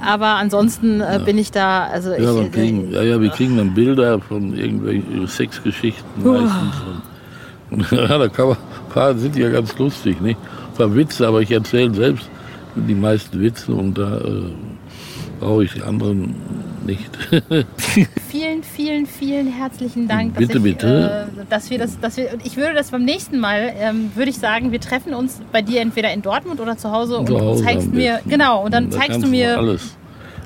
Aber 0.00 0.34
ansonsten 0.34 1.00
äh, 1.00 1.20
bin 1.24 1.38
ich 1.38 1.50
da, 1.50 1.86
also 1.86 2.12
ich, 2.12 2.22
Ja, 2.22 2.34
wir 2.34 2.42
äh, 2.42 2.48
kriegen, 2.48 2.92
ja, 2.92 3.02
ja, 3.02 3.20
wir 3.20 3.30
kriegen 3.30 3.56
dann 3.56 3.74
Bilder 3.74 4.20
von 4.20 4.56
irgendwelchen 4.56 5.26
Sexgeschichten 5.26 6.04
meistens. 6.22 6.82
Und, 7.70 7.90
ja, 7.90 8.18
da 8.18 8.28
kann 8.28 8.48
man, 8.48 8.56
ein 8.56 8.92
paar 8.92 9.14
sind 9.16 9.36
ja 9.36 9.50
ganz 9.50 9.76
lustig, 9.78 10.20
nicht? 10.20 10.38
Ein 10.38 10.76
paar 10.76 10.94
Witze, 10.94 11.26
aber 11.26 11.40
ich 11.42 11.50
erzähle 11.50 11.94
selbst 11.94 12.28
die 12.74 12.94
meisten 12.94 13.40
Witze 13.40 13.72
und 13.72 13.98
da 13.98 14.18
äh, 14.18 14.42
brauche 15.40 15.64
ich 15.64 15.72
die 15.72 15.82
anderen 15.82 16.34
nicht. 16.86 17.10
vielen, 17.76 18.06
vielen, 18.62 19.06
vielen 19.06 19.46
herzlichen 19.46 20.08
Dank, 20.08 20.34
dass, 20.34 20.46
Bitte, 20.46 20.58
ich, 20.58 20.64
bitte. 20.64 21.28
Äh, 21.36 21.44
dass 21.48 21.70
wir 21.70 21.78
das, 21.78 21.98
dass 22.00 22.16
wir, 22.16 22.32
und 22.32 22.44
ich 22.44 22.56
würde 22.56 22.74
das 22.74 22.90
beim 22.90 23.04
nächsten 23.04 23.38
Mal, 23.38 23.72
ähm, 23.78 24.10
würde 24.14 24.30
ich 24.30 24.38
sagen, 24.38 24.72
wir 24.72 24.80
treffen 24.80 25.14
uns 25.14 25.40
bei 25.52 25.62
dir 25.62 25.80
entweder 25.80 26.12
in 26.12 26.22
Dortmund 26.22 26.60
oder 26.60 26.76
zu 26.76 26.90
Hause 26.90 27.18
und 27.18 27.26
Zu 27.28 27.40
Hause 27.40 27.64
zeigst 27.64 27.92
mir, 27.92 28.20
genau, 28.28 28.64
und 28.64 28.74
dann 28.74 28.90
Da 28.90 28.98
zeigst 28.98 29.22
du 29.22 29.28
mir 29.28 29.58
alles, 29.58 29.96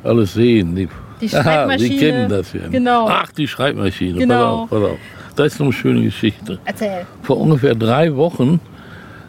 alles 0.05 0.35
sehen. 0.35 0.75
Die, 0.75 0.89
Die 1.21 1.35
Aha, 1.35 1.43
Schreibmaschine. 1.43 1.89
Sie 1.89 1.99
kennen 1.99 2.29
das 2.29 2.53
ja. 2.53 2.69
Genau. 2.69 3.09
Ach, 3.09 3.31
die 3.33 3.49
Schreibmaschine. 3.49 4.19
Genau. 4.19 4.67
Pass 4.67 4.73
auf, 4.73 4.83
pass 4.83 4.91
auf. 4.91 4.99
Das 5.37 5.47
ist 5.55 5.59
noch 5.61 5.67
eine 5.67 5.73
schöne 5.73 6.03
Geschichte. 6.03 6.59
Erzähl. 6.65 7.07
Vor 7.23 7.39
ungefähr 7.39 7.75
drei 7.75 8.15
Wochen 8.17 8.61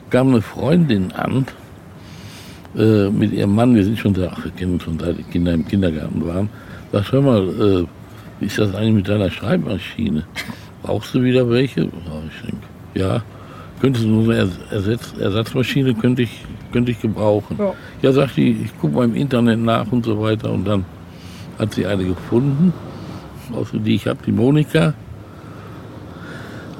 kam 0.09 0.29
eine 0.29 0.41
Freundin 0.41 1.11
an 1.13 1.45
äh, 2.75 3.09
mit 3.09 3.31
ihrem 3.31 3.55
Mann. 3.55 3.73
Wir 3.73 3.83
sind 3.85 3.97
schon 3.97 4.13
da, 4.13 4.31
ach, 4.33 4.43
wir 4.43 4.51
kennen 4.51 4.73
uns 4.73 4.83
schon 4.83 4.99
seit 4.99 5.17
die 5.17 5.23
Kinder 5.23 5.53
im 5.53 5.65
Kindergarten 5.65 6.25
waren. 6.27 6.49
Sag, 6.91 7.11
hör 7.11 7.21
mal, 7.21 7.83
äh, 7.83 7.85
ist 8.43 8.57
das 8.57 8.75
eigentlich 8.75 8.93
mit 8.93 9.09
deiner 9.09 9.31
Schreibmaschine? 9.31 10.23
Brauchst 10.83 11.13
du 11.15 11.23
wieder 11.23 11.49
welche? 11.49 11.89
Ja. 12.93 13.23
Könntest 13.81 14.05
du 14.05 14.09
nur 14.09 14.33
eine 14.33 14.49
Ersatz, 14.71 15.13
Ersatzmaschine 15.19 15.93
könnte 15.93 16.21
ich, 16.21 16.45
könnte 16.71 16.91
ich 16.91 17.01
gebrauchen. 17.01 17.57
Ja. 17.59 17.73
Ja, 18.01 18.11
sagt 18.13 18.37
die, 18.37 18.51
ich 18.63 18.79
gucke 18.79 18.95
mal 18.95 19.05
im 19.05 19.15
Internet 19.15 19.59
nach 19.59 19.91
und 19.91 20.05
so 20.05 20.21
weiter. 20.21 20.51
Und 20.51 20.65
dann 20.65 20.85
hat 21.59 21.73
sie 21.73 21.85
eine 21.85 22.05
gefunden, 22.05 22.73
außer 23.53 23.77
die 23.77 23.95
ich 23.95 24.07
habe, 24.07 24.19
die 24.25 24.31
Monika. 24.31 24.93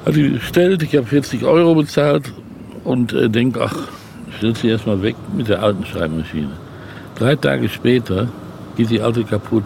Hat 0.06 0.16
die 0.16 0.28
bestellt, 0.28 0.82
ich 0.82 0.96
habe 0.96 1.06
40 1.06 1.44
Euro 1.44 1.74
bezahlt 1.74 2.32
und 2.84 3.12
äh, 3.12 3.28
denke, 3.28 3.62
ach, 3.62 3.88
stell 4.36 4.54
sie 4.54 4.68
erstmal 4.68 5.02
weg 5.02 5.16
mit 5.36 5.48
der 5.48 5.62
alten 5.62 5.84
Schreibmaschine. 5.84 6.52
Drei 7.16 7.36
Tage 7.36 7.68
später 7.68 8.28
geht 8.76 8.90
die 8.90 9.00
alte 9.00 9.24
kaputt. 9.24 9.64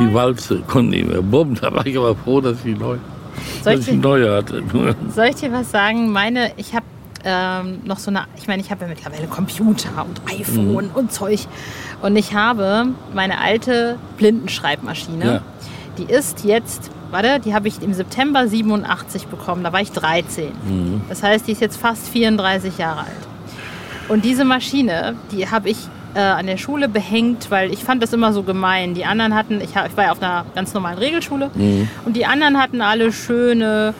Die. 0.00 0.14
Walze 0.14 0.60
konnte 0.66 0.90
nicht 0.90 1.08
mehr. 1.08 1.22
Bumm, 1.22 1.54
da 1.54 1.72
war 1.72 1.86
ich 1.86 1.96
aber 1.96 2.14
froh, 2.16 2.40
dass 2.40 2.64
ich, 2.64 2.78
neu, 2.78 2.96
Soll 3.62 3.76
dass 3.76 3.86
ich, 3.86 3.94
ich 3.94 4.00
neue 4.00 4.34
hatte. 4.36 4.62
soll 5.14 5.26
ich 5.26 5.36
dir 5.36 5.52
was 5.52 5.70
sagen? 5.70 6.10
Meine, 6.10 6.52
ich 6.56 6.74
habe 6.74 6.84
ähm, 7.24 7.80
noch 7.84 7.98
so 7.98 8.10
eine, 8.10 8.24
ich 8.36 8.46
meine, 8.46 8.62
ich 8.62 8.70
habe 8.70 8.82
ja 8.82 8.88
mittlerweile 8.88 9.26
Computer 9.26 10.06
und 10.06 10.20
iPhone 10.32 10.90
und 10.94 11.12
Zeug. 11.12 11.40
Und 12.02 12.16
ich 12.16 12.34
habe 12.34 12.88
meine 13.14 13.40
alte 13.40 13.98
Blindenschreibmaschine. 14.16 15.24
Ja. 15.24 15.40
Die 15.98 16.12
ist 16.12 16.44
jetzt, 16.44 16.90
warte, 17.10 17.40
die 17.40 17.54
habe 17.54 17.68
ich 17.68 17.82
im 17.82 17.94
September 17.94 18.46
87 18.46 19.26
bekommen. 19.28 19.64
Da 19.64 19.72
war 19.72 19.80
ich 19.80 19.92
13. 19.92 20.52
Das 21.08 21.22
heißt, 21.22 21.46
die 21.48 21.52
ist 21.52 21.60
jetzt 21.60 21.78
fast 21.78 22.08
34 22.08 22.78
Jahre 22.78 23.00
alt. 23.00 23.08
Und 24.08 24.24
diese 24.24 24.44
Maschine, 24.44 25.16
die 25.32 25.50
habe 25.50 25.70
ich 25.70 25.78
äh, 26.16 26.20
an 26.20 26.46
der 26.46 26.56
Schule 26.56 26.88
behängt, 26.88 27.50
weil 27.50 27.70
ich 27.72 27.84
fand 27.84 28.02
das 28.02 28.12
immer 28.12 28.32
so 28.32 28.42
gemein. 28.42 28.94
Die 28.94 29.04
anderen 29.04 29.34
hatten, 29.34 29.60
ich, 29.60 29.70
ich 29.70 29.96
war 29.96 30.04
ja 30.04 30.12
auf 30.12 30.22
einer 30.22 30.46
ganz 30.54 30.72
normalen 30.74 30.98
Regelschule, 30.98 31.50
und 32.04 32.16
die 32.16 32.24
anderen 32.26 32.58
hatten 32.60 32.80
alle 32.80 33.12
schöne 33.12 33.94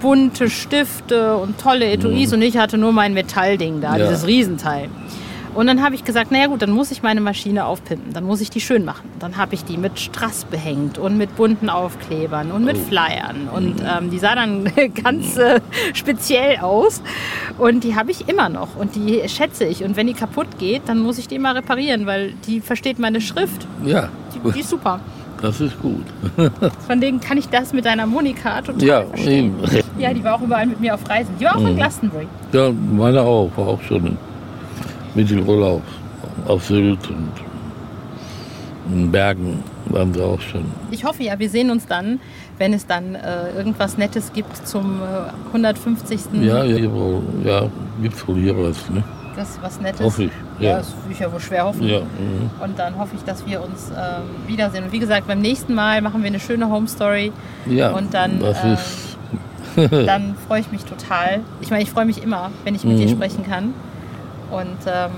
bunte 0.00 0.48
Stifte 0.48 1.36
und 1.36 1.60
tolle 1.60 1.90
Etuis 1.90 2.32
und 2.32 2.40
ich 2.42 2.56
hatte 2.56 2.78
nur 2.78 2.92
mein 2.92 3.14
Metallding 3.14 3.80
da, 3.80 3.96
Ja. 3.96 4.06
dieses 4.08 4.26
Riesenteil. 4.26 4.88
Und 5.58 5.66
dann 5.66 5.82
habe 5.82 5.96
ich 5.96 6.04
gesagt, 6.04 6.30
naja 6.30 6.46
gut, 6.46 6.62
dann 6.62 6.70
muss 6.70 6.92
ich 6.92 7.02
meine 7.02 7.20
Maschine 7.20 7.64
aufpimpen, 7.66 8.12
dann 8.12 8.22
muss 8.22 8.40
ich 8.40 8.48
die 8.48 8.60
schön 8.60 8.84
machen. 8.84 9.08
Dann 9.18 9.36
habe 9.38 9.56
ich 9.56 9.64
die 9.64 9.76
mit 9.76 9.98
Strass 9.98 10.44
behängt 10.44 10.98
und 10.98 11.18
mit 11.18 11.34
bunten 11.34 11.68
Aufklebern 11.68 12.52
und 12.52 12.64
mit 12.64 12.78
Flyern. 12.78 13.48
Und 13.52 13.80
ähm, 13.80 14.08
die 14.12 14.20
sah 14.20 14.36
dann 14.36 14.70
ganz 15.02 15.36
äh, 15.36 15.60
speziell 15.94 16.58
aus. 16.58 17.02
Und 17.58 17.82
die 17.82 17.96
habe 17.96 18.12
ich 18.12 18.28
immer 18.28 18.48
noch 18.48 18.76
und 18.76 18.94
die 18.94 19.28
schätze 19.28 19.64
ich. 19.64 19.82
Und 19.82 19.96
wenn 19.96 20.06
die 20.06 20.14
kaputt 20.14 20.46
geht, 20.60 20.82
dann 20.86 21.00
muss 21.00 21.18
ich 21.18 21.26
die 21.26 21.34
immer 21.34 21.56
reparieren, 21.56 22.06
weil 22.06 22.34
die 22.46 22.60
versteht 22.60 23.00
meine 23.00 23.20
Schrift. 23.20 23.66
Ja, 23.84 24.10
Die, 24.36 24.52
die 24.52 24.60
ist 24.60 24.70
super. 24.70 25.00
das 25.42 25.60
ist 25.60 25.76
gut. 25.82 26.04
Von 26.86 27.00
denen 27.00 27.18
kann 27.18 27.36
ich 27.36 27.48
das 27.48 27.72
mit 27.72 27.84
deiner 27.84 28.06
Monika 28.06 28.62
total 28.62 28.80
Ja, 28.84 29.02
verstehen. 29.06 29.56
eben. 29.72 29.84
Ja, 29.98 30.14
die 30.14 30.22
war 30.22 30.36
auch 30.36 30.40
überall 30.40 30.66
mit 30.66 30.78
mir 30.80 30.94
auf 30.94 31.08
Reisen. 31.10 31.34
Die 31.40 31.44
war 31.46 31.56
auch 31.56 31.66
in 31.66 31.74
Glastonbury. 31.74 32.28
Ja, 32.52 32.70
meine 32.70 33.22
auch, 33.22 33.50
war 33.56 33.66
auch 33.66 33.82
schon 33.82 34.16
Mittelurlaub 35.18 35.82
auf 36.46 36.64
Sylt 36.64 37.10
und 37.10 37.32
in 38.92 39.10
Bergen 39.10 39.62
waren 39.86 40.14
sie 40.14 40.22
auch 40.22 40.40
schon. 40.40 40.64
Ich 40.92 41.04
hoffe 41.04 41.24
ja, 41.24 41.38
wir 41.38 41.50
sehen 41.50 41.70
uns 41.70 41.86
dann, 41.86 42.20
wenn 42.58 42.72
es 42.72 42.86
dann 42.86 43.16
äh, 43.16 43.50
irgendwas 43.56 43.98
Nettes 43.98 44.32
gibt 44.32 44.56
zum 44.66 45.00
äh, 45.02 45.46
150. 45.48 46.20
Ja, 46.40 46.62
ja, 46.62 46.78
ja, 46.78 46.92
wohl- 46.92 47.22
hier 48.36 48.56
was, 48.56 48.88
ne? 48.90 49.02
Das 49.36 49.58
was 49.60 49.80
Nettes. 49.80 50.00
Hoffe 50.00 50.24
ich, 50.24 50.30
Ja, 50.60 50.70
ja. 50.70 50.76
das 50.78 50.88
will 51.04 51.12
ich 51.12 51.18
ja 51.18 51.30
wohl 51.32 51.40
schwer 51.40 51.64
hoffen. 51.64 51.82
Ja, 51.86 52.00
mhm. 52.00 52.50
Und 52.62 52.78
dann 52.78 52.96
hoffe 52.96 53.14
ich, 53.16 53.22
dass 53.24 53.44
wir 53.46 53.60
uns 53.62 53.90
ähm, 53.90 54.48
wiedersehen. 54.48 54.84
Und 54.84 54.92
wie 54.92 54.98
gesagt, 55.00 55.26
beim 55.26 55.40
nächsten 55.40 55.74
Mal 55.74 56.00
machen 56.00 56.22
wir 56.22 56.28
eine 56.28 56.40
schöne 56.40 56.68
Home 56.70 56.86
Story. 56.88 57.32
ja 57.66 57.90
Und 57.90 58.14
dann, 58.14 58.38
das 58.40 58.64
ähm, 58.64 58.72
ist, 58.74 60.06
Dann 60.06 60.34
freue 60.46 60.60
ich 60.60 60.72
mich 60.72 60.84
total. 60.84 61.40
Ich 61.60 61.70
meine, 61.70 61.82
ich 61.82 61.90
freue 61.90 62.04
mich 62.06 62.22
immer, 62.22 62.50
wenn 62.64 62.74
ich 62.74 62.84
mit 62.84 62.98
dir 62.98 63.06
Mhm. 63.06 63.10
sprechen 63.10 63.44
kann. 63.48 63.74
Und 64.50 64.78
ähm, 64.86 65.10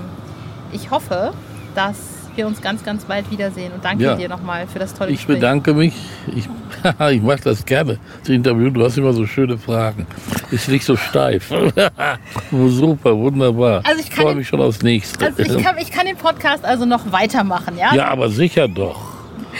ich 0.71 0.91
hoffe, 0.91 1.33
dass 1.75 1.97
wir 2.35 2.47
uns 2.47 2.61
ganz, 2.61 2.83
ganz 2.83 3.03
bald 3.05 3.29
wiedersehen. 3.29 3.73
Und 3.73 3.83
danke 3.83 4.03
Ja. 4.05 4.15
dir 4.15 4.29
nochmal 4.29 4.65
für 4.67 4.79
das 4.79 4.93
tolle 4.93 5.11
ich 5.11 5.17
Gespräch. 5.17 5.35
bedanke 5.37 5.73
mich. 5.73 5.93
Ich, 6.33 6.47
ich 7.11 7.21
mache 7.21 7.41
das 7.43 7.65
gerne, 7.65 7.99
das 8.21 8.29
Interview. 8.29 8.69
Du 8.69 8.83
hast 8.83 8.97
immer 8.97 9.11
so 9.11 9.25
schöne 9.25 9.57
Fragen. 9.57 10.07
Ist 10.49 10.69
nicht 10.69 10.85
so 10.85 10.95
steif. 10.95 11.49
Super, 12.51 13.17
wunderbar. 13.17 13.81
Also 13.85 13.99
ich 14.01 14.13
freue 14.13 14.27
den- 14.29 14.37
mich 14.39 14.47
schon 14.47 14.61
aufs 14.61 14.81
nächste. 14.81 15.25
Also 15.25 15.41
ich 15.43 15.63
kann, 15.63 15.77
ich 15.77 15.91
kann 15.91 16.05
den 16.05 16.15
Podcast 16.17 16.63
also 16.65 16.85
noch 16.85 17.11
weitermachen, 17.11 17.77
ja? 17.77 17.93
ja, 17.93 18.07
aber 18.07 18.29
sicher 18.29 18.67
doch. 18.67 19.11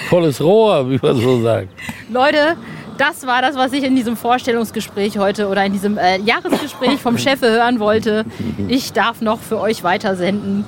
Volles 0.10 0.40
Rohr, 0.42 0.90
wie 0.90 1.00
man 1.02 1.16
so 1.18 1.42
sagt. 1.42 1.68
Leute, 2.12 2.56
das 2.98 3.26
war 3.26 3.42
das, 3.42 3.56
was 3.56 3.74
ich 3.74 3.84
in 3.84 3.96
diesem 3.96 4.16
Vorstellungsgespräch 4.16 5.18
heute 5.18 5.48
oder 5.48 5.66
in 5.66 5.74
diesem 5.74 5.98
äh, 5.98 6.20
Jahresgespräch 6.20 7.00
vom 7.00 7.18
Chef 7.20 7.42
hören 7.42 7.80
wollte. 7.80 8.26
Ich 8.68 8.94
darf 8.94 9.22
noch 9.22 9.40
für 9.40 9.60
euch 9.60 9.84
weitersenden. 9.84 10.66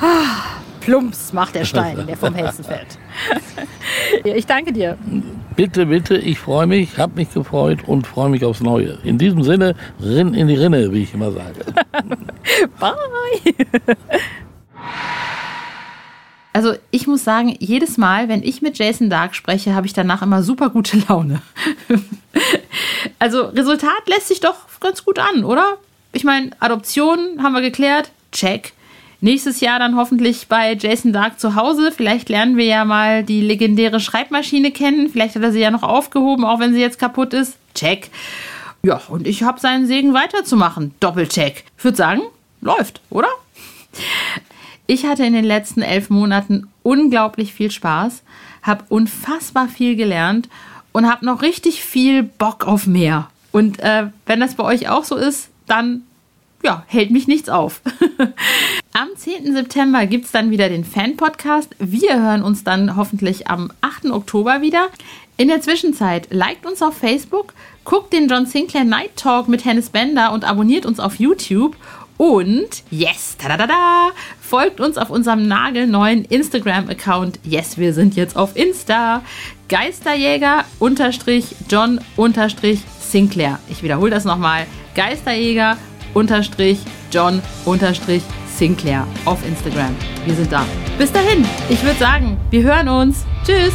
Ah, 0.00 0.60
Plumps 0.80 1.32
macht 1.32 1.54
der 1.54 1.64
Stein, 1.64 2.06
der 2.06 2.16
vom 2.16 2.34
Helsen 2.34 2.64
fällt. 2.64 2.98
ich 4.24 4.46
danke 4.46 4.72
dir. 4.72 4.96
Bitte, 5.56 5.86
bitte, 5.86 6.16
ich 6.16 6.38
freue 6.38 6.66
mich, 6.66 6.98
habe 6.98 7.14
mich 7.16 7.32
gefreut 7.32 7.80
und 7.86 8.06
freue 8.06 8.28
mich 8.28 8.44
aufs 8.44 8.60
Neue. 8.60 8.98
In 9.02 9.18
diesem 9.18 9.42
Sinne, 9.42 9.74
rinn 10.00 10.34
in 10.34 10.46
die 10.46 10.54
Rinne, 10.54 10.92
wie 10.92 11.02
ich 11.02 11.14
immer 11.14 11.32
sage. 11.32 11.64
Bye. 12.78 13.56
Also 16.56 16.72
ich 16.90 17.06
muss 17.06 17.22
sagen, 17.22 17.54
jedes 17.58 17.98
Mal, 17.98 18.30
wenn 18.30 18.42
ich 18.42 18.62
mit 18.62 18.78
Jason 18.78 19.10
Dark 19.10 19.34
spreche, 19.34 19.74
habe 19.74 19.86
ich 19.86 19.92
danach 19.92 20.22
immer 20.22 20.42
super 20.42 20.70
gute 20.70 20.96
Laune. 21.06 21.42
also 23.18 23.42
Resultat 23.48 24.06
lässt 24.06 24.28
sich 24.28 24.40
doch 24.40 24.54
ganz 24.80 25.04
gut 25.04 25.18
an, 25.18 25.44
oder? 25.44 25.76
Ich 26.12 26.24
meine, 26.24 26.52
Adoption 26.58 27.42
haben 27.42 27.52
wir 27.52 27.60
geklärt, 27.60 28.10
check. 28.32 28.72
Nächstes 29.20 29.60
Jahr 29.60 29.78
dann 29.78 29.96
hoffentlich 29.96 30.48
bei 30.48 30.72
Jason 30.72 31.12
Dark 31.12 31.38
zu 31.38 31.56
Hause. 31.56 31.92
Vielleicht 31.94 32.30
lernen 32.30 32.56
wir 32.56 32.64
ja 32.64 32.86
mal 32.86 33.22
die 33.22 33.42
legendäre 33.42 34.00
Schreibmaschine 34.00 34.70
kennen. 34.70 35.10
Vielleicht 35.10 35.34
hat 35.34 35.42
er 35.42 35.52
sie 35.52 35.60
ja 35.60 35.70
noch 35.70 35.82
aufgehoben, 35.82 36.46
auch 36.46 36.58
wenn 36.58 36.72
sie 36.72 36.80
jetzt 36.80 36.98
kaputt 36.98 37.34
ist. 37.34 37.58
Check. 37.74 38.08
Ja, 38.82 39.02
und 39.08 39.26
ich 39.26 39.42
habe 39.42 39.60
seinen 39.60 39.86
Segen 39.86 40.14
weiterzumachen. 40.14 40.94
Doppelcheck. 41.00 41.64
Ich 41.76 41.84
würde 41.84 41.98
sagen, 41.98 42.22
läuft, 42.62 43.02
oder? 43.10 43.28
Ich 44.86 45.04
hatte 45.06 45.24
in 45.24 45.32
den 45.32 45.44
letzten 45.44 45.82
elf 45.82 46.10
Monaten 46.10 46.68
unglaublich 46.82 47.52
viel 47.52 47.70
Spaß, 47.70 48.22
habe 48.62 48.84
unfassbar 48.88 49.68
viel 49.68 49.96
gelernt 49.96 50.48
und 50.92 51.10
habe 51.10 51.26
noch 51.26 51.42
richtig 51.42 51.82
viel 51.82 52.22
Bock 52.22 52.66
auf 52.66 52.86
mehr. 52.86 53.28
Und 53.52 53.80
äh, 53.80 54.08
wenn 54.26 54.40
das 54.40 54.54
bei 54.54 54.64
euch 54.64 54.88
auch 54.88 55.04
so 55.04 55.16
ist, 55.16 55.48
dann 55.66 56.02
ja, 56.62 56.84
hält 56.86 57.10
mich 57.10 57.28
nichts 57.28 57.48
auf. 57.48 57.80
am 58.92 59.08
10. 59.14 59.52
September 59.52 60.06
gibt 60.06 60.24
es 60.24 60.32
dann 60.32 60.50
wieder 60.50 60.68
den 60.68 60.84
Fan-Podcast. 60.84 61.74
Wir 61.78 62.20
hören 62.20 62.42
uns 62.42 62.64
dann 62.64 62.96
hoffentlich 62.96 63.48
am 63.48 63.70
8. 63.80 64.06
Oktober 64.06 64.62
wieder. 64.62 64.88
In 65.36 65.48
der 65.48 65.60
Zwischenzeit 65.60 66.28
liked 66.30 66.64
uns 66.64 66.80
auf 66.80 66.96
Facebook, 66.96 67.52
guckt 67.84 68.12
den 68.12 68.28
John 68.28 68.46
Sinclair 68.46 68.84
Night 68.84 69.16
Talk 69.16 69.48
mit 69.48 69.64
Hennes 69.64 69.90
Bender 69.90 70.32
und 70.32 70.44
abonniert 70.44 70.86
uns 70.86 70.98
auf 70.98 71.16
YouTube. 71.16 71.76
Und 72.16 72.82
yes, 72.90 73.36
tada, 73.38 74.10
folgt 74.40 74.80
uns 74.80 74.96
auf 74.96 75.10
unserem 75.10 75.46
nagelneuen 75.46 76.24
Instagram-Account. 76.24 77.40
Yes, 77.44 77.76
wir 77.76 77.92
sind 77.92 78.16
jetzt 78.16 78.36
auf 78.36 78.56
Insta. 78.56 79.22
Geisterjäger 79.68 80.64
unterstrich 80.78 81.54
John 81.68 82.00
unterstrich 82.16 82.80
Sinclair. 83.00 83.58
Ich 83.68 83.82
wiederhole 83.82 84.10
das 84.10 84.24
nochmal. 84.24 84.66
Geisterjäger 84.94 85.76
unterstrich 86.14 86.78
John 87.10 87.42
unterstrich 87.64 88.22
Sinclair 88.56 89.06
auf 89.24 89.46
Instagram. 89.46 89.94
Wir 90.24 90.34
sind 90.34 90.50
da. 90.50 90.64
Bis 90.98 91.12
dahin, 91.12 91.44
ich 91.68 91.82
würde 91.82 91.98
sagen, 91.98 92.38
wir 92.50 92.62
hören 92.62 92.88
uns. 92.88 93.24
Tschüss. 93.44 93.74